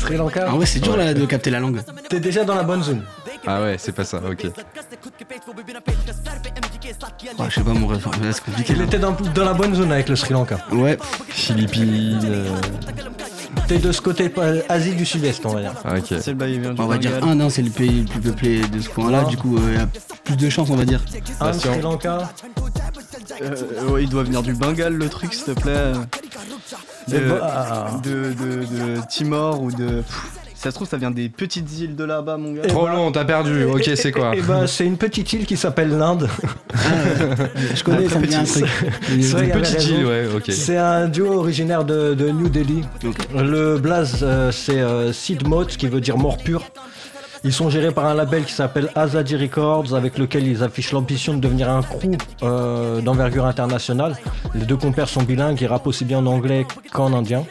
[0.00, 1.80] Sri Lanka, Ah ouais, c'est dur là de capter la langue.
[2.08, 3.02] t'es déjà dans la bonne zone.
[3.46, 4.46] Ah ouais, c'est pas ça, ok.
[7.48, 8.72] Je sais pas mon rêve, c'est compliqué.
[8.76, 10.58] Il était dans, dans la bonne zone avec le Sri Lanka.
[10.72, 10.98] Ouais,
[11.28, 12.20] Philippines.
[12.24, 12.48] euh,
[13.66, 15.72] T'es de ce côté euh, Asie du Sud-Est, on va dire.
[15.84, 16.04] ah, ok.
[16.08, 17.12] C'est le bail vient du on va dire.
[17.24, 19.80] Inde, hein, c'est le pays le plus peuplé de ce coin-là, du coup, il y
[19.80, 19.86] a
[20.24, 21.02] plus de chance, on va dire.
[21.40, 21.72] Un Patient.
[21.72, 22.30] Sri Lanka.
[23.42, 25.92] Euh, ouais, il doit venir du Bengale le truc, s'il te plaît.
[27.10, 30.02] De, Et de, de, de Timor ou de.
[30.54, 32.62] Si ça se trouve, ça vient des petites îles de là-bas, mon gars.
[32.68, 33.64] Trop long, t'as perdu.
[33.64, 34.36] Ok, c'est quoi?
[34.36, 36.28] Et bah, c'est une petite île qui s'appelle l'Inde.
[37.74, 38.66] Je connais, ça me dit un truc.
[39.08, 40.50] C'est vrai, il y avait Petite île, ouais, ok.
[40.50, 42.82] C'est un duo originaire de, de New Delhi.
[43.34, 46.64] Le blaze, euh, c'est euh, Sid Mot, qui veut dire mort pur.
[47.42, 51.34] Ils sont gérés par un label qui s'appelle Azadi Records, avec lequel ils affichent l'ambition
[51.34, 54.16] de devenir un crew euh, d'envergure internationale.
[54.54, 57.44] Les deux compères sont bilingues, ils rappent aussi bien en anglais qu'en indien.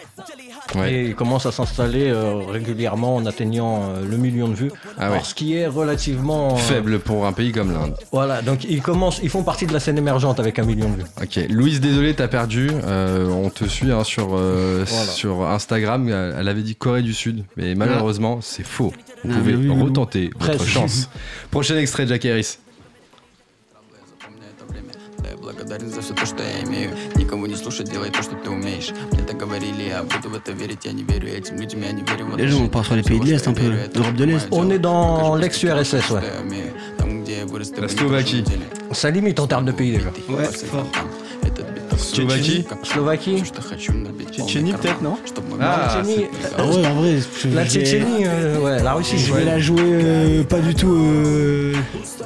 [0.76, 0.94] Ouais.
[0.94, 4.72] Et ils commencent à s'installer euh, régulièrement en atteignant euh, le million de vues.
[5.00, 5.14] Ah ouais.
[5.14, 7.96] Alors, ce qui est relativement euh, Faible pour un pays comme l'Inde.
[8.12, 10.98] Voilà, donc ils commencent, ils font partie de la scène émergente avec un million de
[10.98, 11.06] vues.
[11.22, 12.70] Ok, Louise, désolé, t'as perdu.
[12.86, 14.86] On te suit hein, sur, Voilà.
[14.86, 16.08] sur Instagram.
[16.10, 18.94] Elle avait dit Corée du Sud, mais malheureusement, c'est faux.
[19.25, 19.83] Vous Ah, pouvez mais oui, oui.
[19.83, 20.67] retenter votre Presque.
[20.69, 21.09] chance.
[21.51, 22.59] Prochain extrait de Jack Harris.
[25.23, 28.35] Да, я благодарен за все то, что я имею Никого не слушать, делай то, что
[28.35, 31.83] ты умеешь Мне так говорили, я буду в это верить Я не верю этим людям,
[31.83, 33.71] я не верю в Les gens, on part sur les pays de l'Est un peu,
[33.95, 34.49] l'Europe de l'Est.
[34.51, 36.21] On est dans l'ex-URSS, ouais.
[37.81, 38.45] La Slovaquie.
[38.93, 40.11] Ça limite en termes de pays déjà.
[40.29, 40.87] Ouais, fort.
[42.00, 43.44] Slovaquie Slovaquie,
[44.32, 45.18] Tchétchénie, peut-être, non
[45.62, 46.02] Ah,
[46.58, 49.18] Ah ouais, en vrai, je, la je vais- Tchétchénie, euh, ouais, la Russie.
[49.18, 50.94] Je vais la jouer euh, pas du tout.
[50.94, 51.74] euh,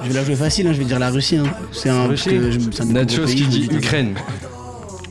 [0.03, 1.37] je vais la jouer facile, hein, je vais dire la Russie.
[1.37, 1.43] Hein.
[1.71, 2.07] C'est un.
[2.07, 4.15] parce Russie que je- c'est un des Nachos gros pays, qui dit Ukraine.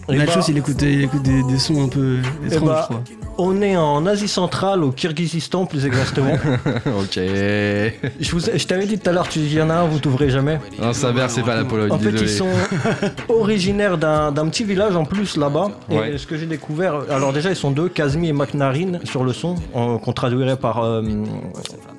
[0.09, 2.87] Eh Nachos, bah- il écoute, il écoute des, des sons un peu Eh étranges, bah,
[2.89, 3.05] je crois.
[3.39, 6.35] On est en Asie centrale, au Kyrgyzstan plus exactement.
[6.87, 7.15] ok.
[7.17, 9.85] je vous ai- je t'avais dit tout à l'heure, tu- il y en a un,
[9.87, 10.61] vous t'ouvrez jamais.
[10.81, 12.31] Non, ça verse, c'est pas la Pologne, En fait, désolé.
[12.31, 12.49] ils sont
[13.29, 15.71] originaires d'un petit village en plus là-bas.
[15.91, 16.13] Ouais.
[16.15, 19.33] Et ce que j'ai découvert, alors déjà, ils sont deux, Kazmi et McNarin sur le
[19.33, 21.03] son, qu'on traduirait par euh,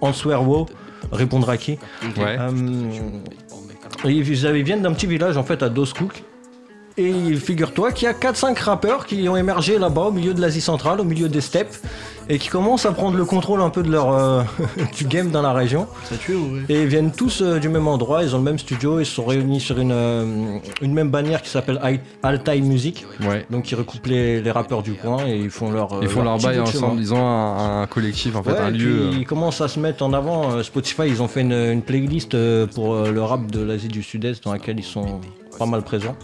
[0.01, 0.67] Answerwo,
[1.11, 1.77] répondre à qui.
[2.17, 2.37] Ouais.
[2.39, 2.49] Euh,
[4.05, 6.23] et ils, viennent d'un petit village en fait à Doskouk.
[6.95, 10.61] Et figure-toi qu'il y a 4-5 rappeurs qui ont émergé là-bas au milieu de l'Asie
[10.61, 11.75] centrale, au milieu des steppes,
[12.29, 14.43] et qui commencent à prendre le contrôle un peu de leur euh,
[14.95, 15.87] du game dans la région.
[16.03, 16.61] Ça tue, ouais.
[16.69, 19.15] Et ils viennent tous euh, du même endroit, ils ont le même studio, ils se
[19.15, 23.07] sont réunis sur une, euh, une même bannière qui s'appelle Al- Altai Music.
[23.27, 23.43] Ouais.
[23.49, 25.97] Donc ils recoupent les, les rappeurs du coin et ils font leur.
[26.03, 28.77] Ils font leur bail ensemble, ils ont un, un collectif, en fait, Ouais, un et
[28.77, 29.07] lieu.
[29.09, 30.51] puis ils commencent à se mettre en avant.
[30.51, 33.87] euh, Spotify, ils ont fait une, une playlist euh, pour euh, le rap de l'Asie
[33.87, 35.19] du Sud-Est dans laquelle ils sont
[35.57, 36.15] pas mal présents.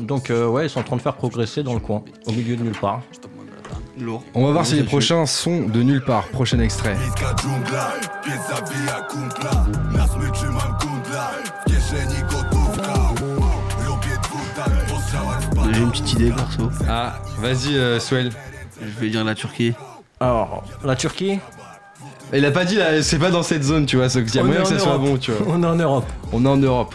[0.00, 2.56] Donc euh, ouais, ils sont en train de faire progresser dans le coin, au milieu
[2.56, 3.02] de nulle part.
[4.00, 4.22] Lourd.
[4.34, 6.26] On va voir si les prochains sont de nulle part.
[6.28, 6.96] Prochain extrait.
[15.92, 16.70] petite idée perso.
[16.88, 18.30] Ah, vas-y, euh, Swell.
[18.80, 19.74] Je vais dire la Turquie.
[20.20, 21.38] Alors, la Turquie
[22.32, 24.42] Il a pas dit, là, c'est pas dans cette zone, tu vois, il y a
[24.42, 25.54] On moyen est que ça soit bon, tu vois.
[25.54, 26.06] On est en Europe.
[26.32, 26.94] On est en Europe.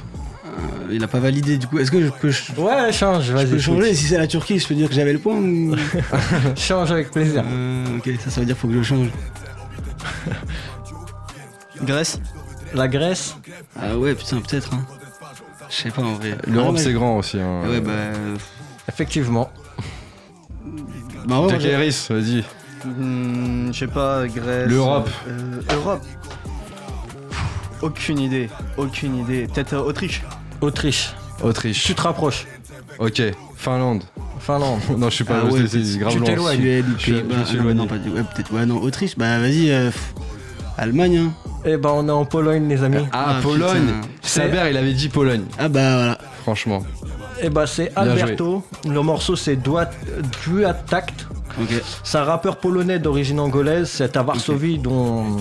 [0.58, 1.78] Euh, il a pas validé, du coup.
[1.78, 3.60] Est-ce que je peux, je Ouais, change, peux vas-y.
[3.60, 5.76] changer Si c'est la Turquie, je peux dire que j'avais le point ou...
[6.56, 7.44] Change avec plaisir.
[7.46, 9.10] Euh, ok, ça, ça veut dire faut que je change.
[11.84, 12.20] Grèce
[12.74, 13.36] La Grèce
[13.80, 14.74] Ah ouais, putain, peut-être.
[14.74, 14.86] Hein.
[15.70, 16.36] Je sais pas en vrai.
[16.48, 16.84] L'Europe, Ah ouais.
[16.84, 17.40] c'est grand aussi.
[17.40, 17.62] Hein.
[17.66, 17.92] Ah Ouais, bah.
[18.90, 19.52] Effectivement.
[21.28, 22.44] Bah ouais, Harris, vas-y.
[22.86, 24.68] Hmm, Je sais pas, Grèce.
[24.70, 25.10] L'Europe.
[25.28, 26.04] euh, Europe.
[27.82, 29.48] Aucune idée, aucune idée.
[29.54, 30.24] Peut-être euh, Autriche.
[30.62, 31.14] Autriche.
[31.44, 31.84] Autriche.
[31.84, 32.48] Tu te rapproches.
[33.00, 33.22] Ok.
[33.56, 34.04] Finlande.
[34.40, 34.80] Finlande.
[34.98, 35.42] non, je suis pas.
[35.42, 36.28] Ah ouais, c'est- grave tu loin.
[36.28, 36.84] t'éloignes.
[36.98, 37.36] Je suis- Pays-Bas.
[37.44, 38.54] je suis Ah non, pas du- Ouais, peut-être.
[38.54, 39.18] Ouais, non, Autriche.
[39.18, 39.70] Bah vas-y.
[39.72, 39.92] euh,
[40.78, 41.32] Allemagne, hein.
[41.66, 43.06] Eh ben, on est en Pologne, les amis.
[43.12, 43.88] Ah, Ah, Pologne.
[43.88, 44.02] putain.
[44.22, 45.44] Saber, il avait dit Pologne.
[45.58, 46.18] Ah bah voilà.
[46.44, 46.84] Franchement.
[47.42, 47.92] Eh ben, c'est.
[47.96, 48.64] Alberto.
[48.88, 49.90] Le morceau, c'est Dua
[50.46, 51.28] Dua Tact.
[51.60, 51.82] Ok.
[52.04, 53.90] C'est un rappeur polonais d'origine angolaise.
[53.92, 55.38] C'est à Varsovie dont,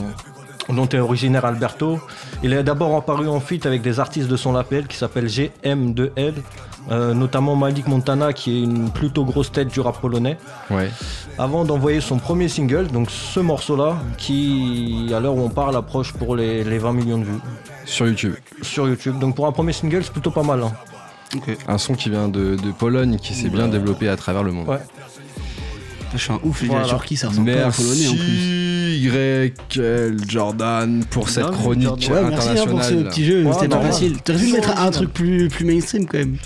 [0.68, 2.00] dont est originaire Alberto.
[2.42, 6.34] Il est d'abord apparu en feat avec des artistes de son label qui s'appelle GM2L.
[6.90, 10.38] euh, notamment Malik Montana qui est une plutôt grosse tête du rap polonais.
[10.70, 10.88] Ouais.
[11.38, 16.12] Avant d'envoyer son premier single, donc ce morceau-là, qui à l'heure où on parle approche
[16.12, 17.40] pour les, les 20 millions de vues
[17.84, 18.34] Sur YouTube.
[18.62, 19.18] sur YouTube.
[19.18, 20.62] Donc pour un premier single, c'est plutôt pas mal.
[20.62, 20.72] hein.
[21.66, 24.68] Un son qui vient de, de Pologne, qui s'est bien développé à travers le monde.
[24.68, 24.78] Ouais.
[26.12, 26.84] Je suis un ouf, j'ai Voilà.
[26.84, 28.75] la Turquie, ça ressemble pas au polonais en plus.
[29.04, 32.08] Merci YL Jordan pour cette Non, chronique.
[32.10, 33.08] Ouais, merci hein, pour ce internationale.
[33.08, 34.16] petit jeu, Ouais, c'était pas facile.
[34.22, 36.36] T'aurais dû Toujours mettre un truc plus, plus mainstream quand même.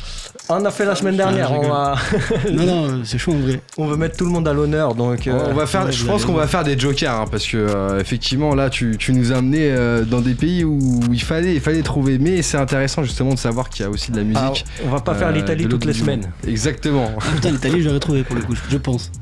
[0.49, 1.53] On a fait la semaine dernière.
[1.53, 1.95] on, va-
[2.53, 3.61] non, non, c'est chaud en vrai.
[3.79, 4.95] on veut mettre tout le monde à l'honneur.
[4.95, 7.47] Donc euh, on va faire, ouais, je pense qu'on va faire des jokers hein, parce
[7.47, 11.23] que euh, effectivement là tu, tu nous as amené euh, dans des pays où il
[11.23, 14.17] fallait, il fallait trouver mais c'est intéressant justement de savoir qu'il y a aussi de
[14.17, 14.65] la musique.
[14.69, 16.29] ah, on va pas faire l'Italie toutes les semaines.
[16.47, 17.11] Exactement.
[17.21, 19.13] Ah putain, l'Italie, je l'aurais trouvé pour le coup, je pense.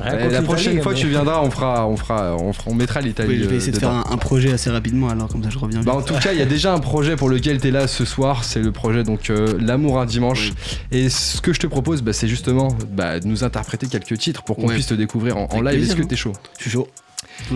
[0.00, 2.74] Rien la prochaine fois mais- que tu viendras, on fera, on fera, on, fera- on
[2.74, 3.28] mettra l'Italie.
[3.30, 5.50] Oui, je vais euh, essayer de faire un, un projet assez rapidement alors, comme ça
[5.50, 5.80] je reviens.
[5.82, 7.86] Bah, en tout cas, il y a déjà un projet pour lequel tu es là
[7.88, 8.44] ce soir.
[8.44, 10.52] C'est le projet donc euh, L'amour un dimanche.
[10.90, 14.42] Et ce que je te propose, bah, c'est justement bah, de nous interpréter quelques titres
[14.42, 14.74] pour qu'on Ouais.
[14.74, 15.82] puisse te découvrir en, en live.
[15.82, 16.32] Est-ce que t'es chaud?
[16.58, 16.88] Je suis chaud.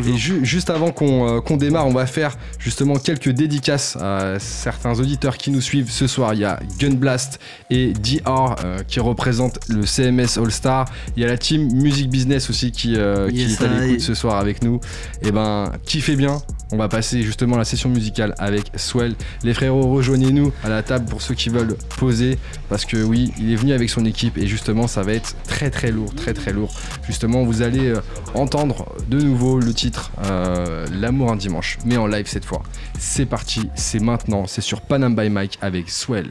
[0.07, 4.39] Et ju- juste avant qu'on euh, qu'on démarre, on va faire justement quelques dédicaces à
[4.39, 6.35] certains auditeurs qui nous suivent ce soir.
[6.35, 7.39] Il y a Gunblast
[7.71, 10.87] et DR euh, qui représentent le CMS All Star.
[11.17, 14.15] Il y a la team Music Business aussi qui, euh, qui est à l'écoute ce
[14.15, 14.81] soir avec nous.
[15.23, 16.41] Et ben, kiffez bien.
[16.73, 19.15] On va passer justement la session musicale avec Swell.
[19.45, 22.39] Les frérots, rejoignez-nous à la table pour ceux qui veulent poser.
[22.69, 25.71] Parce que oui, il est venu avec son équipe et justement, ça va être très
[25.71, 26.75] très lourd, très très lourd.
[27.07, 27.95] Justement, vous allez
[28.35, 32.63] entendre de nouveau le titre euh, L'amour un dimanche, mais en live cette fois.
[32.99, 36.31] C'est parti, c'est maintenant, c'est sur Panam by Mike avec Swell.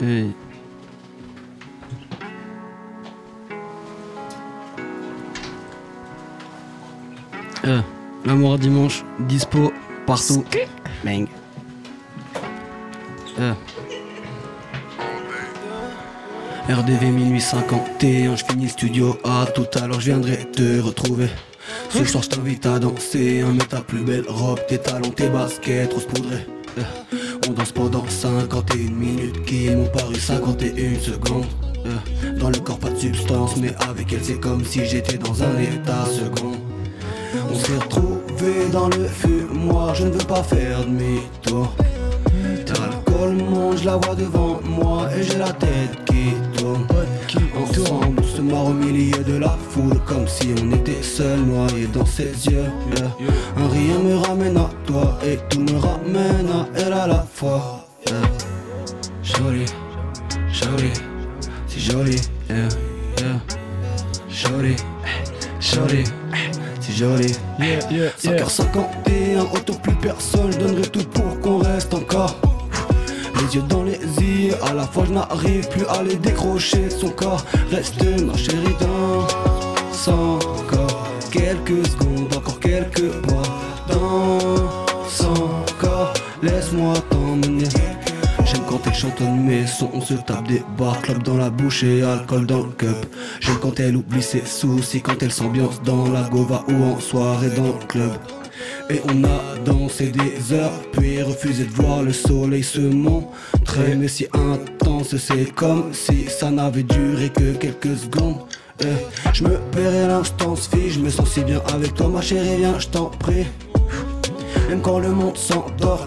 [0.00, 0.32] Hey.
[7.64, 7.80] Euh,
[8.24, 9.72] L'amour à dimanche, dispo
[10.06, 10.44] partout.
[11.04, 11.28] Bang.
[13.38, 13.52] Euh.
[16.68, 21.28] RDV minuit 51, je finis studio à tout à l'heure, je viendrai te retrouver.
[21.90, 25.28] Ce soir je t'invite à danser, hein, mets ta plus belle robe, tes talons, tes
[25.28, 26.46] baskets, rose poudrée.
[27.46, 31.44] On danse pendant 51 minutes qui m'ont paru 51 secondes.
[32.38, 35.58] Dans le corps pas de substance, mais avec elle c'est comme si j'étais dans un
[35.58, 36.52] état second.
[37.50, 41.74] On s'est retrouvés dans le fumoir, je ne veux pas faire demi-tour.
[42.68, 46.32] L'alcool monte, je la vois devant moi et j'ai la tête qui
[46.64, 46.86] tourne.
[47.56, 51.86] Ensemble, on se marre au milieu de la foule comme si on était seul noyé
[51.92, 52.70] dans ses yeux.
[52.96, 53.10] Yeah.
[53.56, 57.86] Un rien me ramène à toi et tout me ramène à elle à la fois.
[58.06, 58.16] Yeah.
[59.22, 59.66] Jolie,
[60.52, 60.92] jolie,
[61.66, 62.16] c'est joli.
[62.48, 62.68] Yeah,
[63.18, 63.40] yeah.
[64.28, 64.76] Jolie,
[65.60, 66.04] jolie,
[66.80, 67.32] c'est joli.
[68.22, 70.58] 5h51, autour plus personne, je
[75.06, 76.90] je n'arrive plus à les décrocher.
[76.90, 79.26] Son corps reste ma chérie dans
[80.10, 83.42] encore quelques secondes, encore quelques mois
[83.88, 84.38] dans
[85.08, 85.34] son
[85.80, 86.12] corps.
[86.42, 87.68] Laisse-moi t'emmener.
[88.44, 91.82] J'aime quand elle chantonne mes sons, on se tape des barres, club dans la bouche
[91.84, 93.06] et alcool dans le cup.
[93.40, 97.50] J'aime quand elle oublie ses soucis, quand elle s'ambiance dans la gova ou en soirée
[97.50, 98.10] dans le club.
[98.90, 103.94] Et on a dansé des heures, puis refusé de voir le soleil se montrer.
[103.96, 108.40] Mais si intense, c'est comme si ça n'avait duré que quelques secondes.
[108.80, 108.86] Eh,
[109.32, 112.78] je me paierai l'instant fille, je me sens si bien avec toi, ma chérie, viens,
[112.78, 113.46] je t'en prie.
[114.68, 116.06] Même quand le monde s'endort,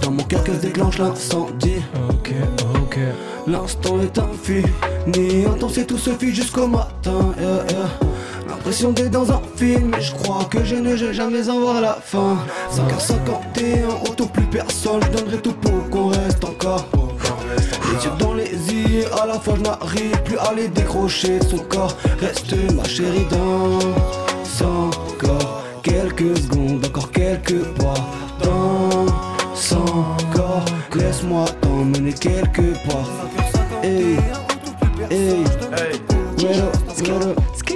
[0.00, 1.82] dans mon cœur que se déclenche l'incendie.
[2.10, 2.32] Ok,
[2.82, 2.98] ok.
[3.46, 7.34] L'instant est infini, un temps c'est tout se fit jusqu'au matin.
[7.40, 8.07] yeah, yeah.
[8.48, 11.80] L'impression d'être dans un film, mais je crois que je ne vais jamais en voir
[11.80, 12.36] la fin.
[12.72, 16.86] 5h51, auto plus personne, je donnerai tout pour qu'on reste encore.
[17.92, 21.44] Les yeux dans les yeux, à la fois je n'arrive plus à les décrocher de
[21.44, 21.96] son corps.
[22.20, 23.78] Reste ma chérie dans
[24.64, 27.94] encore quelques secondes, encore quelques pas
[28.42, 29.06] dans
[29.76, 30.64] encore.
[30.94, 33.08] Laisse-moi t'emmener quelque part.
[33.82, 34.18] Hey,
[35.10, 35.44] hey,
[36.38, 37.67] wedo.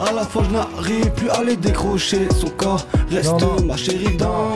[0.00, 2.28] À la fois je n'arrive plus à les décrocher.
[2.38, 3.64] Son corps reste Non, non.
[3.66, 4.50] ma chérie dans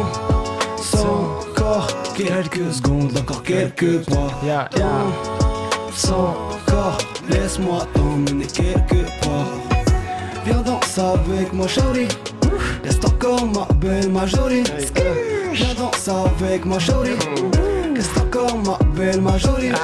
[0.95, 4.86] Encore quelques secondes, encore quelques pas Ya, ya.
[5.95, 6.34] Sans
[6.66, 9.47] corps, laisse-moi t'emmener quelque part
[10.45, 12.09] Viens danser avec moi chérie.
[12.84, 14.72] Reste encore ma belle majorité
[15.53, 16.11] Viens danser
[16.43, 17.18] avec moi chérie.
[17.95, 19.74] Reste encore ma belle majorité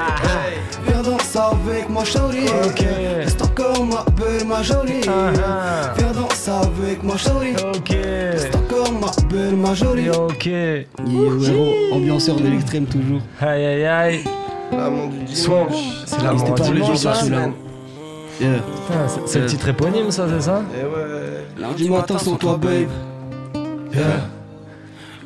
[0.87, 1.04] Viens danser
[1.37, 2.85] avec moi chérie Ok.
[3.17, 7.73] Reste encore ma belle majorité Ah, Viens danser avec moi chérie ah.
[7.77, 7.89] Ok.
[7.91, 10.47] Reste encore ma belle majorité Ok.
[10.47, 13.21] Yo, héros, ambianceur de l'extrême toujours.
[13.41, 14.25] Aïe aïe aïe.
[14.73, 15.35] L'amour du dimanche.
[15.35, 15.67] Soit.
[16.07, 17.05] C'est la N'hésitez mort pas à du dimanche.
[18.41, 18.51] Yeah.
[19.27, 20.63] C'est- le titre éponyme, ça, c'est ça?
[20.77, 21.45] Et ouais.
[21.57, 22.89] Lundi matin sans toi babe
[23.95, 24.03] Yeah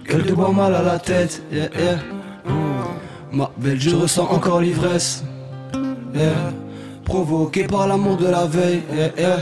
[0.07, 1.97] Gueule de bois mal à la tête Yeah yeah
[3.33, 5.25] Ma belle je ressens encore l'ivresse
[6.19, 6.53] Yeah
[7.05, 8.83] Provoqué par l'amour de la veille
[9.17, 9.37] yeah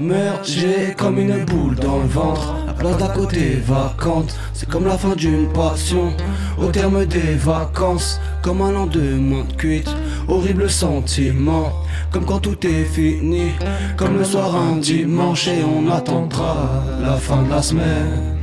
[0.00, 2.54] Merde j'ai comme une boule dans le ventre.
[2.66, 4.34] La place d'à côté vacante.
[4.52, 6.12] C'est comme la fin d'une passion.
[6.58, 9.90] Au terme des vacances Comme un lendemain de cuite.
[10.26, 11.72] Horrible sentiment
[12.10, 13.52] Comme quand tout est fini.
[13.96, 18.38] Comme le soir un dimanche Et on attendra la fin de la semaine.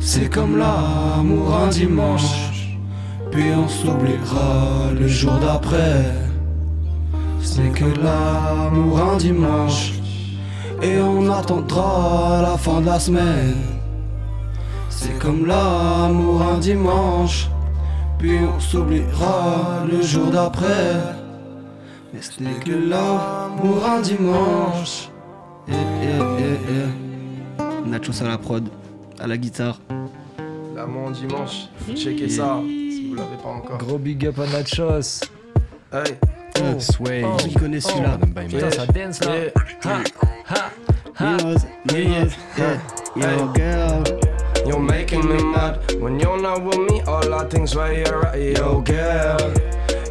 [0.00, 2.53] C'est comme l'amour un dimanche
[3.34, 6.04] Puis on s'oubliera le jour d'après
[7.40, 9.94] C'est que l'amour un dimanche
[10.80, 13.56] et on attendra la fin de la semaine.
[14.88, 17.48] C'est comme l'amour un dimanche,
[18.18, 20.94] puis on s'oubliera le jour d'après.
[22.12, 25.10] Mais ce n'est que l'amour un dimanche.
[25.66, 27.88] Eh, eh, eh, eh.
[27.88, 28.68] Nachos à la prod,
[29.18, 29.80] à la guitare.
[30.76, 31.68] L'amour dimanche.
[31.78, 32.60] Faut checker ça
[33.14, 33.78] vous l'avez pas encore.
[33.78, 35.20] Gros big up à Nachos.
[35.92, 36.16] Hey.
[36.60, 36.80] Oh.
[36.80, 37.22] Sway.
[37.24, 37.36] Oh.
[37.36, 37.88] Qui connaît oh.
[37.88, 38.74] celui-là Panam Putain, Mike.
[38.74, 39.36] ça dance là.
[39.36, 39.50] Yeah.
[39.84, 40.02] Ha,
[40.48, 40.70] ha,
[41.18, 41.36] ha.
[41.36, 42.78] Mimos, mimos, yeah.
[43.16, 44.02] Yo, girl.
[44.66, 47.02] You're making me mad when you're not with me.
[47.02, 49.52] All I think's where you're at, yo, girl.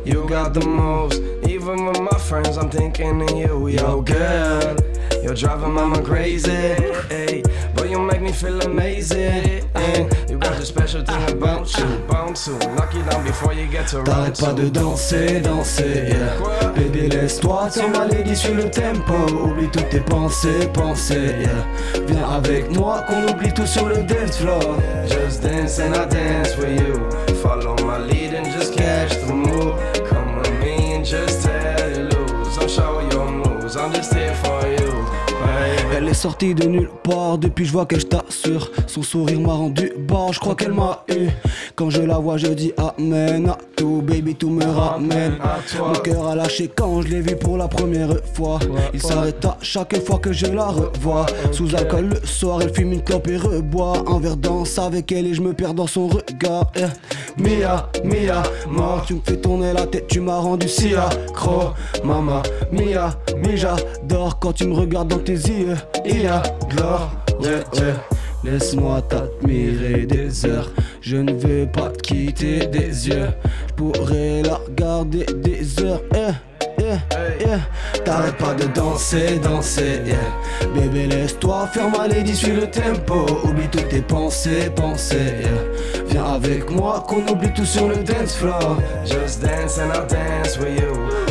[0.05, 2.57] You got the moves, even with my friends.
[2.57, 4.75] I'm thinking of you, yo, girl.
[5.23, 7.41] You're driving mama crazy, hey,
[7.72, 9.69] but you make me feel amazing.
[9.75, 10.09] Hey.
[10.27, 13.87] You got the special thing about you, bound to knock you down before you get
[13.89, 16.71] to T'arrêtes pas de danser, danser, yeah.
[16.75, 19.13] Bébé, laisse-toi t'emballer, dis sur le tempo.
[19.43, 22.03] Oublie toutes tes pensées, pensées, yeah.
[22.07, 24.79] Viens avec moi, qu'on oublie tout sur le dance floor.
[25.07, 27.35] Just dance and I dance with you.
[27.43, 27.75] Follow
[36.13, 37.39] est sortie de nulle part.
[37.39, 38.71] Depuis je vois qu'elle je t'assure.
[38.87, 41.29] Son sourire m'a rendu bas, je crois qu'elle m'a eu.
[41.75, 44.01] Quand je la vois je dis amen à tout.
[44.03, 45.37] Baby tout me ramène.
[45.79, 48.59] Mon cœur a lâché quand je l'ai vue pour la première fois.
[48.93, 51.25] Il s'arrête à chaque fois que je la revois.
[51.51, 54.03] Sous alcool le soir elle fume une clope et reboit.
[54.07, 56.71] Un verre danse avec elle et je me perds dans son regard.
[56.75, 59.03] Eh, Mia, Mia, mort.
[59.07, 61.71] Tu me fais tourner la tête Tu m'as rendu si accro.
[62.03, 65.75] Mama, Mia, mais j'adore quand tu me regardes dans tes yeux
[66.05, 66.43] Il y a
[66.77, 67.93] l'or, ouais, ouais
[68.43, 70.69] Laisse-moi t'admirer des heures
[71.01, 73.29] Je ne veux pas te quitter des yeux
[73.67, 76.33] Je pourrais la regarder des heures eh,
[76.79, 77.99] eh, eh.
[78.03, 80.17] T'arrêtes pas de danser, danser yeah.
[80.75, 86.03] Bébé laisse-toi faire ma lady, suis le tempo Oublie toutes tes pensées, pensées yeah.
[86.09, 90.57] Viens avec moi qu'on oublie tout sur le dance floor Just dance and I'll dance
[90.57, 91.22] with you.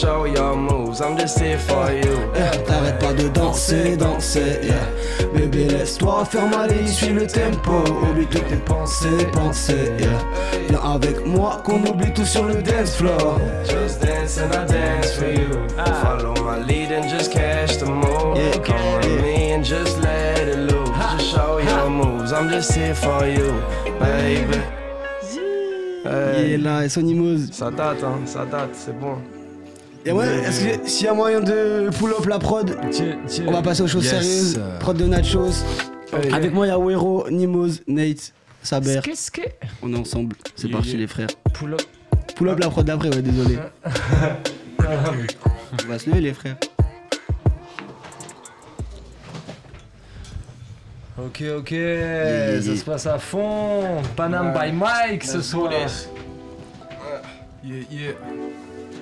[0.00, 1.00] Show your moves.
[1.00, 2.14] I'm just here for you.
[2.34, 4.86] Eh, T'arrêtes pas de danser, danser, yeah.
[5.34, 7.72] Bébé laisse-toi faire ma lady, suis le tempo
[8.02, 10.08] Oublie toutes tes pensées, pensées, yeah.
[10.68, 15.12] Viens avec moi qu'on oublie tout sur le dance floor Just dance and I dance
[15.14, 15.48] for you.
[16.02, 18.36] Follow my lead and just catch the move.
[18.36, 18.58] Yeah.
[18.64, 20.88] Come with me and just let it loose.
[21.18, 22.32] Just show your moves.
[22.32, 23.52] I'm just here for you,
[23.98, 24.58] baby.
[26.04, 26.56] Il est Hey.
[26.58, 27.50] là, et son imose.
[27.52, 29.16] Ça date, hein, ça date, c'est bon.
[30.08, 32.74] Et ouais, est-ce que s'il y a moyen de pull up la prod,
[33.46, 34.12] on va passer aux choses Yes.
[34.14, 34.60] sérieuses.
[34.80, 35.62] Prod de Nachos.
[36.14, 36.32] Allez.
[36.32, 38.32] Avec moi, il y a Wero, Nimoz, Nate,
[38.62, 39.00] Saber.
[39.04, 39.42] Qu'est-ce que
[39.82, 40.34] On est ensemble.
[40.56, 40.98] C'est Yeah, parti, yeah.
[41.00, 41.28] les frères.
[41.52, 41.82] Pull up.
[42.36, 43.58] Pull up la prod d'après, ouais, désolé.
[44.78, 46.56] On va se lever, les frères.
[51.18, 52.62] Ok, ok, yeah.
[52.62, 54.00] ça se passe à fond.
[54.16, 55.70] Panam by Mike ce soir.
[57.62, 58.12] Yeah, yeah.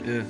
[0.05, 0.23] Yeah.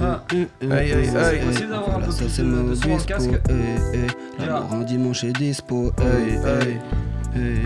[0.00, 0.22] Ah.
[0.30, 1.40] Aïe, aïe, aïe.
[1.46, 3.56] Possible d'avoir un peu plus de- son dans le casque Hey,
[3.94, 4.00] hey.
[4.38, 4.46] Yeah.
[4.46, 5.92] L'amour en dimanche est dispo.
[5.98, 7.56] Hey.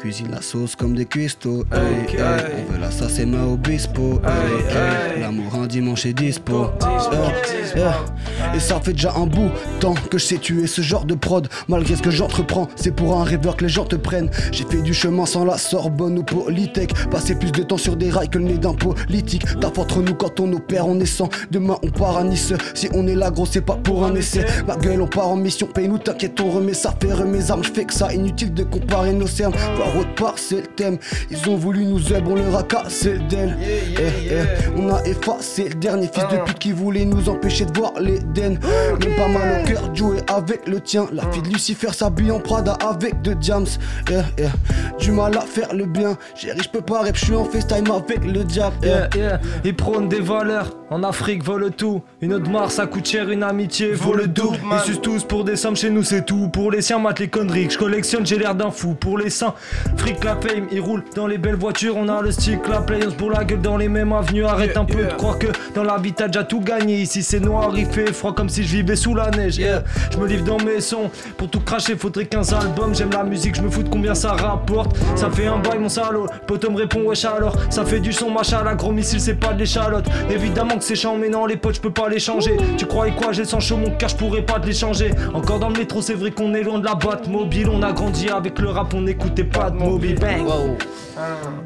[0.00, 1.64] Cuisine la sauce comme des cuistots.
[1.72, 2.14] Hey, Ok.
[2.14, 2.20] hey.
[2.68, 4.18] On veut la sauce et ma obispo.
[4.24, 4.74] Hey,
[5.14, 5.20] hey.
[5.20, 6.68] L'amour en dimanche est dispo.
[6.80, 8.54] Yeah, yeah.
[8.54, 11.48] Et ça fait déjà un bout temps que je sais tuer ce genre de prod.
[11.68, 14.30] Malgré ce que j'entreprends, c'est pour un rêveur que les gens te prennent.
[14.52, 16.94] J'ai fait du chemin sans la Sorbonne ou Polytech.
[17.10, 19.44] Passer plus de temps sur des rails que le nez d'un politique.
[19.60, 21.28] Taf entre nous quand on opère, on est sans.
[21.50, 22.54] Demain on part à Nice.
[22.74, 24.46] Si on est là, gros, c'est pas pour un essai.
[24.66, 25.66] Ma gueule, on part en mission.
[25.66, 26.94] Paye-nous, t'inquiète, on remet ça.
[27.02, 28.10] Faire mes armes, je fais que ça.
[28.14, 29.52] Inutile de comparer nos cernes.
[29.76, 30.98] Voir autre part, c'est le thème.
[31.30, 33.56] Ils ont voulu nous zeb, on leur a cassé le den.
[33.62, 37.76] Eh, eh, On a effacé le dernier fils de pute qui voulait nous empêcher de
[37.76, 38.58] voir l'Eden.
[39.00, 41.06] Même pas mal au cœur jouer avec le tien.
[41.12, 43.66] La fille de Lucifer s'habille en Prada avec de diams.
[44.10, 45.02] Eh, eh.
[45.02, 46.16] Du mal à faire le bien.
[46.34, 48.76] Chérie, je peux pas rap, je suis en FaceTime avec le diable.
[48.82, 48.86] Eh.
[48.86, 49.40] Yeah, yeah.
[49.64, 50.76] Ils prônent des valeurs.
[50.90, 52.02] En Afrique, vole tout.
[52.20, 53.30] Une autre marque, ça coûte cher.
[53.30, 54.58] Une amitié vaut le double.
[54.72, 56.48] Ils sucent tous pour des sommes chez nous, c'est tout.
[56.48, 57.68] Pour les siens, mate les conneries.
[57.68, 58.94] que Je collectionne, j'ai l'air d'un fou.
[58.94, 59.54] Pour les saints,
[59.96, 60.66] fric la fame.
[60.72, 61.96] Ils roulent dans les belles voitures.
[61.96, 63.00] On a le stick, la play.
[63.06, 64.44] On se bourre la gueule dans les mêmes avenues.
[64.44, 67.00] Arrête un peu de croire que dans l'habitat, déjà tout gagné.
[67.00, 69.58] Ici, c'est noir, il fait froid comme si je vivais sous la neige.
[69.58, 69.82] Yeah.
[70.10, 71.10] Je me livre dans mes sons.
[71.36, 72.94] Pour tout cracher, faudrait 15 albums.
[72.94, 74.96] J'aime la musique, je me fous de combien ça rapporte.
[75.16, 76.26] Ça fait un bail, mon salaud.
[76.46, 77.56] Poto me répond, wesh alors.
[77.70, 80.06] Ça fait du son, machin, la gros missile, c'est pas de l'échalote.
[80.30, 82.56] Évidemment que c'est chiant, mais non, les potes, je peux pas les changer.
[82.76, 85.10] Tu croyais quoi, j'ai le sang chaud, mon cœur, je pourrais pas te les changer.
[85.34, 87.68] Encore dans le métro, c'est vrai qu'on est loin de la boîte mobile.
[87.72, 90.18] On a grandi avec le rap, on n'écoutait pas de mobile.
[90.18, 90.78] Bang!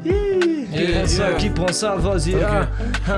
[0.03, 0.54] Qui
[1.05, 2.35] ça, qui prend ça, vas-y.
[2.35, 2.67] hein.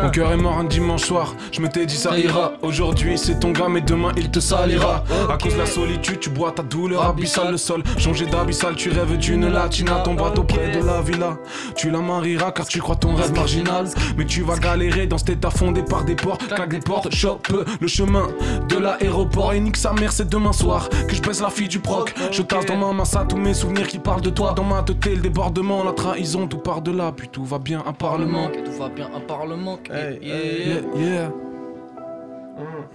[0.04, 2.54] Mon cœur est mort un dimanche soir, je me t'ai dit ça ira.
[2.62, 5.04] Aujourd'hui c'est ton gars, mais demain il te salira.
[5.30, 7.52] À cause de la solitude, tu bois ta douleur abyssale.
[7.52, 10.02] Le sol changé d'abyssal, tu rêves d'une latina.
[10.04, 11.38] Ton bateau près de la villa,
[11.76, 13.88] tu la marieras car tu crois ton rêve marginal.
[14.18, 16.48] Mais tu vas galérer dans cet état fondé par des portes.
[16.48, 17.48] Claque des portes, chope
[17.80, 18.28] le chemin
[18.70, 19.54] de l'aéroport.
[19.54, 22.14] Et nique sa mère, c'est demain soir que je baisse la fille du proc.
[22.32, 24.54] Je tasse dans ma massa tous mes souvenirs qui parlent de toi.
[24.56, 27.12] Dans ma tête, le débordement, la trahison, tout part de là.
[27.16, 28.50] Puis tout va bien, un parlement.
[28.50, 29.80] Tout va bien, un parlement.
[29.90, 30.66] Hey, Yeah, yeah.
[30.66, 31.32] yeah, yeah.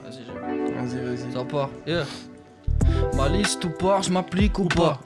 [0.05, 1.33] Vas-y, j'ai- Vas-y, vas-y.
[1.33, 1.71] Ça part.
[1.87, 2.05] Yeah.
[3.17, 5.01] Ma liste ou part, je m'applique ou pas.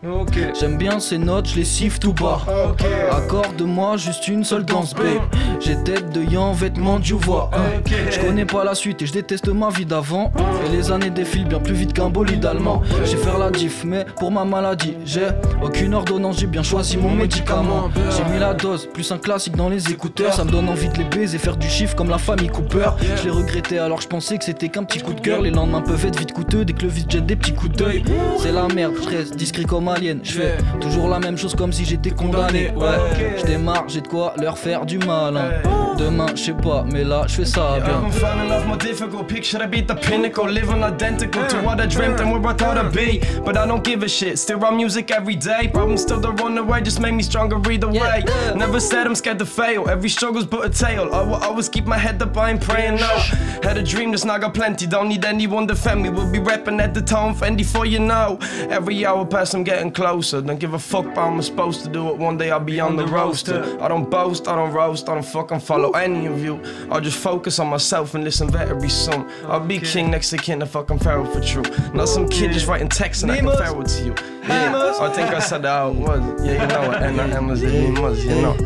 [0.59, 2.41] J'aime bien ces notes, je les siffle tout bas.
[2.71, 2.85] Ok.
[3.11, 5.23] Accorde-moi juste une seule danse, babe.
[5.61, 7.51] J'ai tête de yan, vêtements du voix.
[7.79, 7.93] Ok.
[8.11, 10.33] Je connais pas la suite et je déteste ma vie d'avant.
[10.67, 12.83] Et les années défilent bien plus vite qu'un bolide allemand.
[13.05, 15.29] J'ai faire la diff, mais pour ma maladie, j'ai
[15.63, 17.91] aucune ordonnance, j'ai bien choisi mon médicament.
[18.17, 20.33] J'ai mis la dose, plus un classique dans les écouteurs.
[20.33, 22.91] Ça me donne envie de les baiser, faire du chiffre comme la famille Cooper.
[23.17, 25.43] Je l'ai regretté alors je pensais que c'était qu'un petit coup de cœur.
[25.43, 28.05] Les lendemains peuvent être vite coûteux dès que le vide jette des petits coups d'œil.
[28.39, 30.21] C'est la merde, je reste discret comme alien.
[30.23, 32.71] Je fais toujours la même chose comme si j'étais condamné.
[32.77, 35.37] Ouais, je démarre, j'ai de quoi leur faire du mal.
[35.37, 35.51] hein.
[35.99, 38.03] Demain, je sais pas, mais là, je fais ça bien.
[38.05, 41.87] I'm falling off my difficult picture to be the pinnacle, living identical to what I
[41.87, 43.21] dreamt and where I thought I'd be.
[43.45, 45.69] But I don't give a shit, still write music every day.
[45.73, 48.25] Problems still don't run away, just make me stronger either way.
[48.55, 51.09] Never said I'm scared to fail, every struggle's but a tale.
[51.15, 53.17] I will always keep my head up, I ain't praying no.
[53.63, 56.11] Had a dream, just now got plenty, don't need anyone to defend me.
[56.11, 58.39] We'll be rapping at the tone, Fendi for you know.
[58.71, 60.43] Every hour pass, I'm getting closer.
[60.43, 62.17] Don't give a fuck about I'm supposed to do it.
[62.17, 63.63] One day I'll be on the roaster.
[63.81, 66.61] I don't boast, I don't roast, I don't fucking follow any of you.
[66.91, 69.31] I'll just focus on myself and listen very soon.
[69.45, 71.63] I'll be king next to king I can feral for true.
[71.95, 74.15] Not some kid just writing text and I can feral to you.
[74.43, 76.45] Yeah, I think I said that how it was.
[76.45, 77.47] Yeah, you know what N.I.M.
[77.47, 78.57] was, it was, you know.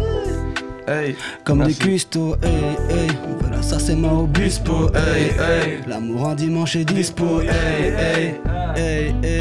[0.86, 3.49] Hey, Comme des cuistots, hey, hey.
[3.62, 5.80] Sauce et ma obispo, hey, hey.
[5.86, 8.34] L'amour en dimanche est dispo, hey, hey,
[8.76, 9.40] hey, hey.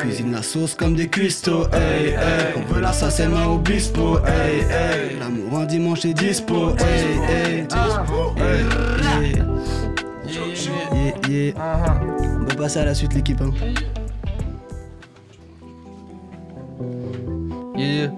[0.00, 2.54] Cuisine la sauce comme des cuistots, hey, hey.
[2.56, 5.18] On veut la sauce et ma obispo, hey, hey.
[5.20, 7.66] L'amour en dimanche est dispo, hey, hey.
[9.16, 9.34] Hey.
[10.92, 11.54] Yeah, yeah.
[12.40, 13.40] On va passer à la suite, l'équipe.
[13.40, 13.52] Hein.
[17.76, 18.10] Yeah.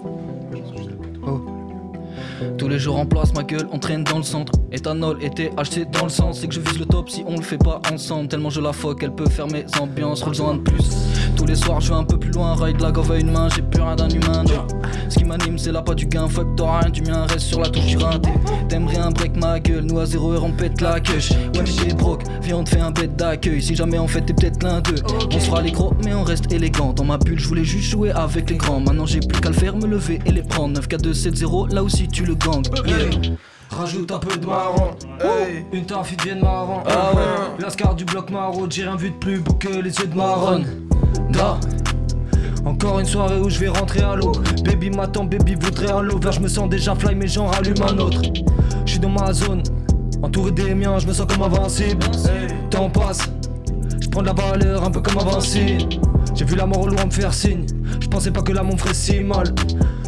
[2.57, 4.53] Tous les jours en place, ma gueule entraîne dans le centre.
[4.71, 6.39] Éthanol était acheté dans le sens.
[6.39, 8.27] C'est que je vise le top si on le fait pas ensemble.
[8.27, 10.23] Tellement je la foque, elle peut faire mes ambiances.
[10.23, 11.12] Besoin de plus.
[11.35, 12.55] Tous les soirs, je vais un peu plus loin.
[12.55, 14.43] Ride la gove à une main, j'ai plus rien d'un humain.
[15.09, 16.27] Ce qui m'anime, c'est la pas du gain.
[16.27, 17.97] Fuck, t'auras rien du mien, reste sur la touche du.
[18.69, 19.83] T'aimes rien, break ma gueule.
[19.85, 21.19] Nous à zéro heure, on pète la queue.
[21.55, 23.61] Ouais, mais t'es broke, viens, on te fait un bête d'accueil.
[23.61, 25.01] Si jamais en fait, t'es peut-être l'un d'eux.
[25.31, 26.93] On se fera les gros, mais on reste élégant.
[26.93, 28.79] Dans ma bulle, je voulais juste jouer avec les grands.
[28.79, 30.73] Maintenant, j'ai plus qu'à le faire, me lever et les prendre.
[30.73, 32.63] 9 4 2 7 0 là aussi tu le gang.
[33.69, 35.65] Rajoute un peu de marron, hey.
[35.71, 36.83] Une taf ils deviennent marrant.
[36.85, 37.21] Ah ouais.
[37.59, 40.63] L'ascar du bloc marron, j'ai rien vu de plus beau que les yeux de marron.
[42.65, 44.31] Encore une soirée où je vais rentrer à l'eau.
[44.63, 46.31] Baby m'attend, baby voudrait un lover.
[46.31, 48.21] Je me sens déjà fly, mais j'en rallume un autre.
[48.85, 49.63] Je dans ma zone,
[50.21, 52.05] entouré des miens, je me sens comme invincible.
[52.69, 53.29] Temps passe,
[54.01, 55.77] je prends de la valeur un peu comme avancé.
[56.35, 57.65] J'ai vu la mort au loin me faire signe.
[57.99, 59.53] Je pensais pas que l'amour me ferait si mal.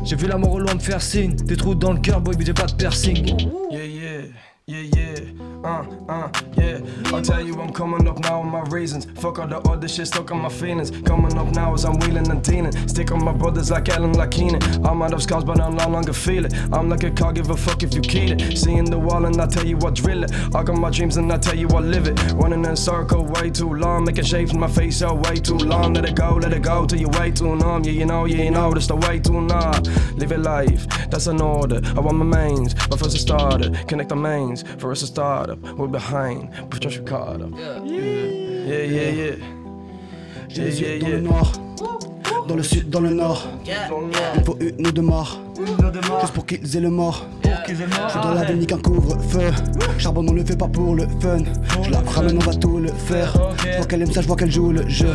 [0.04, 1.36] J'ai vu la mort au loin me faire signe.
[1.36, 3.26] Des trous dans le cœur, boy, mais j'ai pas de piercing.
[3.72, 4.22] Yeah, yeah,
[4.68, 5.46] yeah, yeah.
[5.64, 6.80] Uh, yeah.
[7.14, 9.06] I'll tell you, I'm coming up now with my reasons.
[9.22, 10.92] Fuck all the other shit stuck on my feelings.
[11.02, 12.72] Coming up now as I'm wheeling and dealing.
[12.88, 14.62] Stick on my brothers like Ellen, like Keenan.
[14.86, 16.54] I'm out of scars, but I'm no longer feel it.
[16.72, 18.58] I'm like a car, give a fuck if you keep it.
[18.58, 20.32] Seeing the wall and I tell you what drill it.
[20.56, 22.20] I got my dreams and I tell you I live it.
[22.34, 24.06] Running in a circle way too long.
[24.06, 25.94] Making shapes in my face out way too long.
[25.94, 27.84] Let it go, let it go till you way too numb.
[27.84, 29.84] Yeah, you know, yeah, you know, that's the way too numb.
[30.16, 31.82] Live it life, that's an order.
[31.96, 33.88] I want my mains, but first I started.
[33.88, 35.60] Connect the mains, for us to start up.
[35.60, 37.50] We're behind, but just caught up.
[37.58, 39.36] Yeah, yeah, yeah, yeah.
[40.50, 41.52] J'ai les yeux dans le noir,
[42.48, 43.48] dans le sud, dans le nord.
[43.66, 45.40] Il faut une ou deux morts,
[46.22, 47.26] juste pour qu'ils aient le mort?
[47.68, 49.52] Je suis dans la ville, nique un couvre-feu.
[49.98, 51.40] Charbon, on le fait pas pour le fun.
[51.84, 53.34] Je la ramène, on va tout le faire.
[53.64, 55.14] Je vois qu'elle aime ça, je vois qu'elle joue le jeu.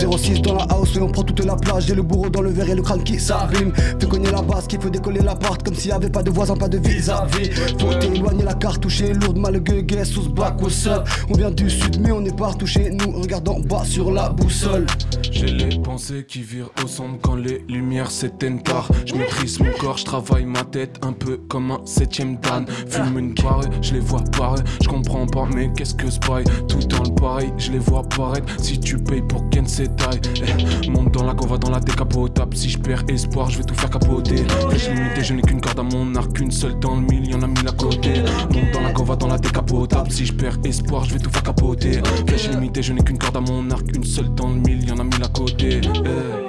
[0.00, 1.86] 06 dans la house, et on prend toute la plage.
[1.86, 3.72] J'ai le bourreau dans le verre et le crâne qui s'abîme.
[3.74, 5.62] Fais cogner la basse, qui peut décoller l'appart.
[5.62, 7.50] Comme s'il y avait pas de voisin, pas de vis-à-vis.
[7.78, 11.08] Faut éloigner la cartouche lourde, mal gueuguet, sous back, what's up.
[11.30, 13.20] On vient du sud, mais on est partout chez nous.
[13.20, 14.86] Regarde en bas sur la boussole.
[15.30, 18.88] J'ai les pensées qui virent au sombre quand les lumières s'éteignent tard.
[19.06, 22.64] Je maîtrise mon corps, je travaille ma tête un peu comme un septième dan.
[22.88, 24.62] Fume une parée, je les vois pareil.
[24.82, 28.02] Je comprends pas, mais qu'est-ce que c'est pareil Tout dans le pareil, je les vois
[28.02, 28.46] paraître.
[28.62, 30.20] Si tu payes pour Ken c'est taille.
[30.36, 32.56] Eh, monte dans la va dans la décapotable.
[32.56, 34.44] Si je perds espoir, je vais tout faire capoter.
[34.68, 37.42] Flèche limitée, je n'ai qu'une corde à mon arc, qu'une seule dans le mille, y'en
[37.42, 38.22] a mille à côté.
[38.50, 40.10] Monte dans la va dans la décapotable.
[40.10, 42.00] Si je perds espoir, je vais tout faire capoter.
[42.26, 44.98] Flèche limitée, je n'ai qu'une corde à mon arc, une seule dans le mille, y'en
[44.98, 45.80] a mille à côté.
[46.04, 46.44] Eh.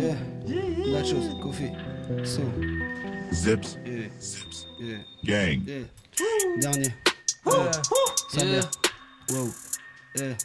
[0.00, 0.14] Yeah,
[0.92, 1.72] nachos, coffee,
[2.24, 2.40] so.
[3.32, 3.78] Zips.
[3.84, 4.39] Yeah.
[4.80, 4.96] Yeah.
[5.24, 5.60] Gang.
[5.66, 5.84] Yeah.
[6.58, 6.94] Dernier.
[8.34, 8.62] Yeah.
[9.30, 9.48] Wow.
[10.16, 10.36] Yeah.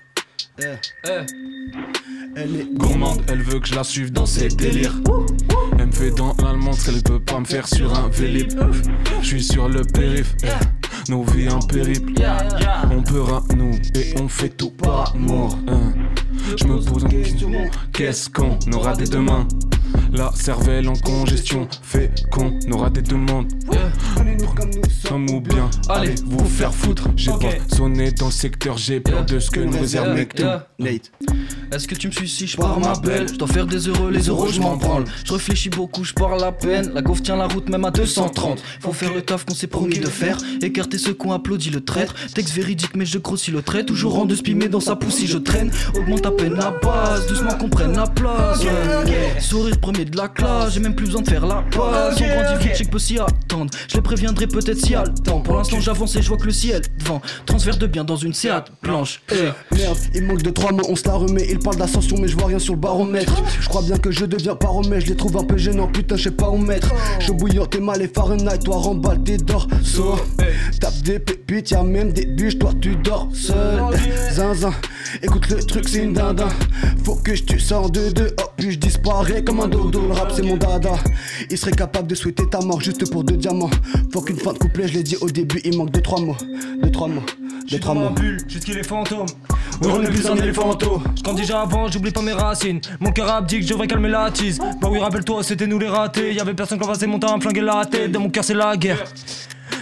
[0.60, 1.26] Yeah.
[2.36, 4.94] Elle est Gourmande, elle veut que je la suive dans ses délires.
[5.80, 8.52] Elle me fait dans l'allemand ce qu'elle peut pas me faire sur un vélib.
[9.22, 11.12] Je suis sur le périph', eh.
[11.12, 12.14] nos vies un périple.
[12.92, 13.24] On peut
[13.56, 15.58] nous et on fait tout par amour.
[15.68, 15.94] hein.
[16.58, 17.52] Je me pose une question,
[17.94, 19.48] qu'est-ce qu'on aura des demain?
[20.14, 23.52] La cervelle en congestion fait qu'on aura des demandes.
[25.08, 27.10] Comme ou bien, allez vous faire foutre.
[27.16, 30.16] J'ai pas sonné dans le secteur, j'ai peur de ce que nous réserve.
[30.80, 31.12] Nate.
[31.72, 33.28] Est-ce que tu me suis si je pars ma belle?
[33.28, 35.04] Je dois faire des euros, les euros je m'en branle.
[35.26, 36.92] Je réfléchis beaucoup, je pars la peine.
[36.94, 40.00] La gaufre tient la route même à 230 Faut faire le taf qu'on s'est promis
[40.00, 40.38] de faire.
[40.62, 42.14] Écarter ceux qu'on applaudit le traître.
[42.34, 43.84] Texte véridique mais je grossis le trait.
[43.84, 45.72] Toujours en deux spimé dans sa pousse si je traîne.
[45.96, 48.64] Augmente à peine la base, doucement qu'on prenne la place.
[48.64, 49.40] Ouais.
[49.40, 52.16] Sourire premier de la classe, j'ai même plus besoin de faire la passe.
[52.22, 53.72] On grandit vite, peut s'y attendre.
[53.90, 55.42] Je les préviendrai peut-être si y a le temps.
[55.42, 58.34] Pour l'instant j'avance et je vois que le ciel devant Transfert de bien dans une
[58.34, 59.22] Seat blanche.
[59.32, 59.76] Eh.
[59.76, 61.35] Merde, il manque de trois mots, on se la remet.
[61.50, 63.44] Il parle d'ascension, mais je vois rien sur le baromètre.
[63.60, 66.24] Je crois bien que je deviens paromètre, je les trouve un peu gênants, putain, je
[66.24, 66.94] sais pas où mettre.
[67.20, 70.16] Je bouillant, t'es mal et Fahrenheit, toi remballe tes dorsaux.
[70.80, 73.82] Tape des pépites, y'a même des bûches, toi tu dors seul.
[74.32, 74.74] Zinzin,
[75.22, 76.50] écoute le truc, c'est une dindin.
[77.04, 80.02] Faut que je tue ça en deux deux, hop, puis je disparais comme un dodo.
[80.08, 80.94] Le rap, c'est mon dada.
[81.50, 83.70] Il serait capable de souhaiter ta mort juste pour deux diamants.
[84.12, 86.38] Faut qu'une fin de couplet, je l'ai dit au début, il manque de trois mots.
[86.82, 87.24] De trois mots.
[87.72, 88.10] De trois mots.
[88.12, 89.26] bulle, jusqu'il est fantôme.
[89.82, 91.02] Oui, on est plus un éléphanto.
[91.26, 92.80] Quand déjà avant, j'oublie pas mes racines.
[93.00, 94.60] Mon cœur abdique, je devrais calmer la tise.
[94.80, 96.36] Bah oui, rappelle-toi, c'était nous les ratés.
[96.36, 98.12] Y'avait personne qui passait mon temps à me flinguer la tête.
[98.12, 99.04] Dans mon cœur, c'est la guerre.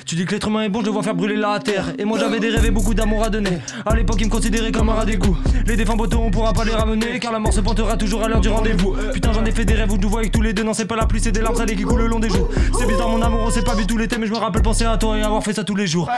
[0.06, 1.91] Tu dis que l'être humain est bon, je le vois faire brûler la terre.
[2.00, 3.58] Et moi j'avais des rêves et beaucoup d'amour à donner.
[3.86, 5.38] À l'époque, ils me considéraient comme un rat d'égout.
[5.68, 7.20] Les défunts poteaux, on pourra pas les ramener.
[7.20, 8.96] Car la mort se pointera toujours à l'heure du rendez-vous.
[9.14, 10.64] Putain, j'en ai fait des rêves où je nous vois avec tous les deux.
[10.64, 12.48] Non, c'est pas la pluie, c'est des larmes salées qui coulent le long des joues.
[12.80, 14.18] C'est bizarre, mon amour, on s'est pas vu tout l'été.
[14.18, 16.10] Mais je me rappelle penser à toi et avoir fait ça tous les jours.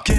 [0.00, 0.16] Ok.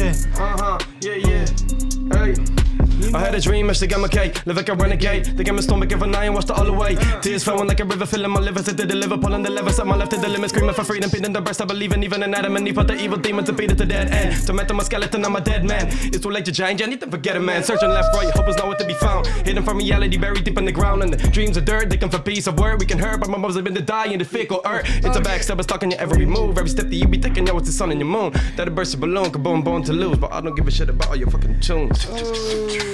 [3.00, 3.12] Yeah, yeah.
[3.12, 3.14] Hey.
[3.14, 4.46] I had a dream, I should get my cake.
[4.46, 5.26] Live like a renegade.
[5.38, 6.96] They gave me stomach every night and watched the all away.
[7.22, 8.64] Tears flowing like a river, filling my liver.
[8.64, 9.72] Said to deliver, pulling the lever.
[9.72, 11.10] Set my left to the limit, screaming for freedom.
[11.10, 12.76] Pinning the breast, I believe in even an Adam and Eve.
[12.76, 14.46] Put the evil demons to beat it to dead end.
[14.46, 15.88] Tormenting my skeleton, I'm a dead man.
[15.90, 17.64] It's too late to change I need to forget it, man.
[17.64, 19.28] Searching left, right, hope is nowhere to be found.
[19.28, 21.04] Hidden from reality, buried deep in the ground.
[21.04, 22.80] And the dreams of dirt, they come for peace of word.
[22.80, 24.86] We can hurt, but my mothers have been to die in the fickle earth.
[25.04, 26.58] It's a backstab, stuck in your every move.
[26.58, 28.34] Every step that you be taking, yo, it's the sun and your moon.
[28.56, 30.18] That a burst of balloon, kaboom, born to lose.
[30.18, 32.06] But I don't give a shit about all your fucking tunes.
[32.10, 32.85] Oh.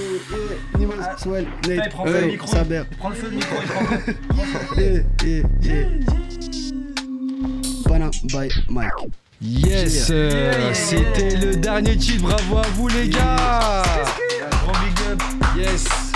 [0.78, 2.48] Nîmes, Swell, il Nate, prend le euh, micro.
[2.48, 2.84] Saber.
[2.92, 3.82] Il prend le feu le micro, il prend
[4.78, 5.86] le Yeah, yeah, yeah.
[7.86, 8.92] Panam by Mike.
[9.42, 10.74] Yes, euh, Yeah.
[10.74, 12.22] c'était le dernier titre.
[12.24, 13.84] Bravo à vous les gars.
[14.64, 15.22] Gros big up.
[15.58, 16.11] Yes.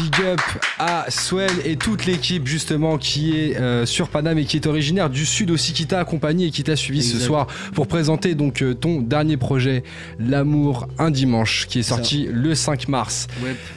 [0.00, 0.40] Big up
[0.78, 5.10] à Swell et toute l'équipe justement qui est euh, sur Paname et qui est originaire
[5.10, 8.62] du sud aussi qui t'a accompagné et qui t'a suivi ce soir pour présenter donc
[8.62, 9.82] euh, ton dernier projet
[10.18, 13.26] L'amour un dimanche qui est sorti le 5 mars.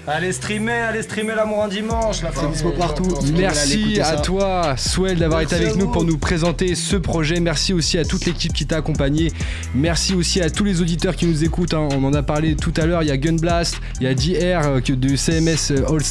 [0.07, 2.21] Allez streamer, allez streamer l'amour un dimanche.
[2.21, 3.07] La C'est dispo partout.
[3.35, 7.39] Merci à toi, Swell, d'avoir été avec nous pour nous présenter ce projet.
[7.39, 9.31] Merci aussi à toute l'équipe qui t'a accompagné.
[9.75, 11.73] Merci aussi à tous les auditeurs qui nous écoutent.
[11.73, 11.87] hein.
[11.91, 13.03] On en a parlé tout à l'heure.
[13.03, 16.03] Il y a Gunblast, il y a JR euh, que- de CMS euh, All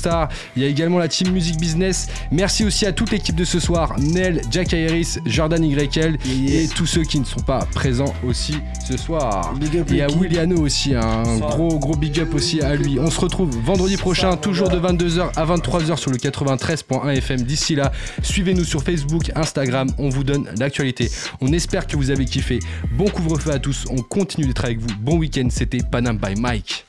[0.56, 2.08] Il y a également la team Music Business.
[2.30, 6.86] Merci aussi à toute l'équipe de ce soir Nel, Jack Iris, Jordan YL et tous
[6.86, 9.54] ceux qui ne sont pas présents aussi ce soir.
[9.92, 10.08] Et à.
[10.08, 11.22] Williano aussi, hein.
[11.26, 12.98] un gros gros big up aussi à lui.
[12.98, 17.42] On se retrouve vendredi prochain, toujours de 22h à 23h sur le 93.1 FM.
[17.42, 17.92] D'ici là,
[18.22, 21.10] suivez-nous sur Facebook, Instagram, on vous donne l'actualité.
[21.40, 22.58] On espère que vous avez kiffé.
[22.92, 24.88] Bon couvre-feu à tous, on continue d'être avec vous.
[25.00, 26.86] Bon week-end, c'était Panam by Mike.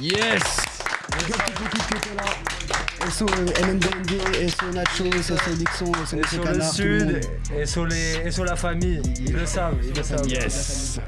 [0.00, 3.10] Yes Big up toute l'équipe qui était là.
[3.10, 7.20] SO euh, MNBND, SO Nacho, SO Dixon, SO Et sur le sud,
[7.56, 9.02] et sur, les, et sur la famille.
[9.20, 10.26] Ils le savent, ils le savent.
[10.28, 10.98] Yes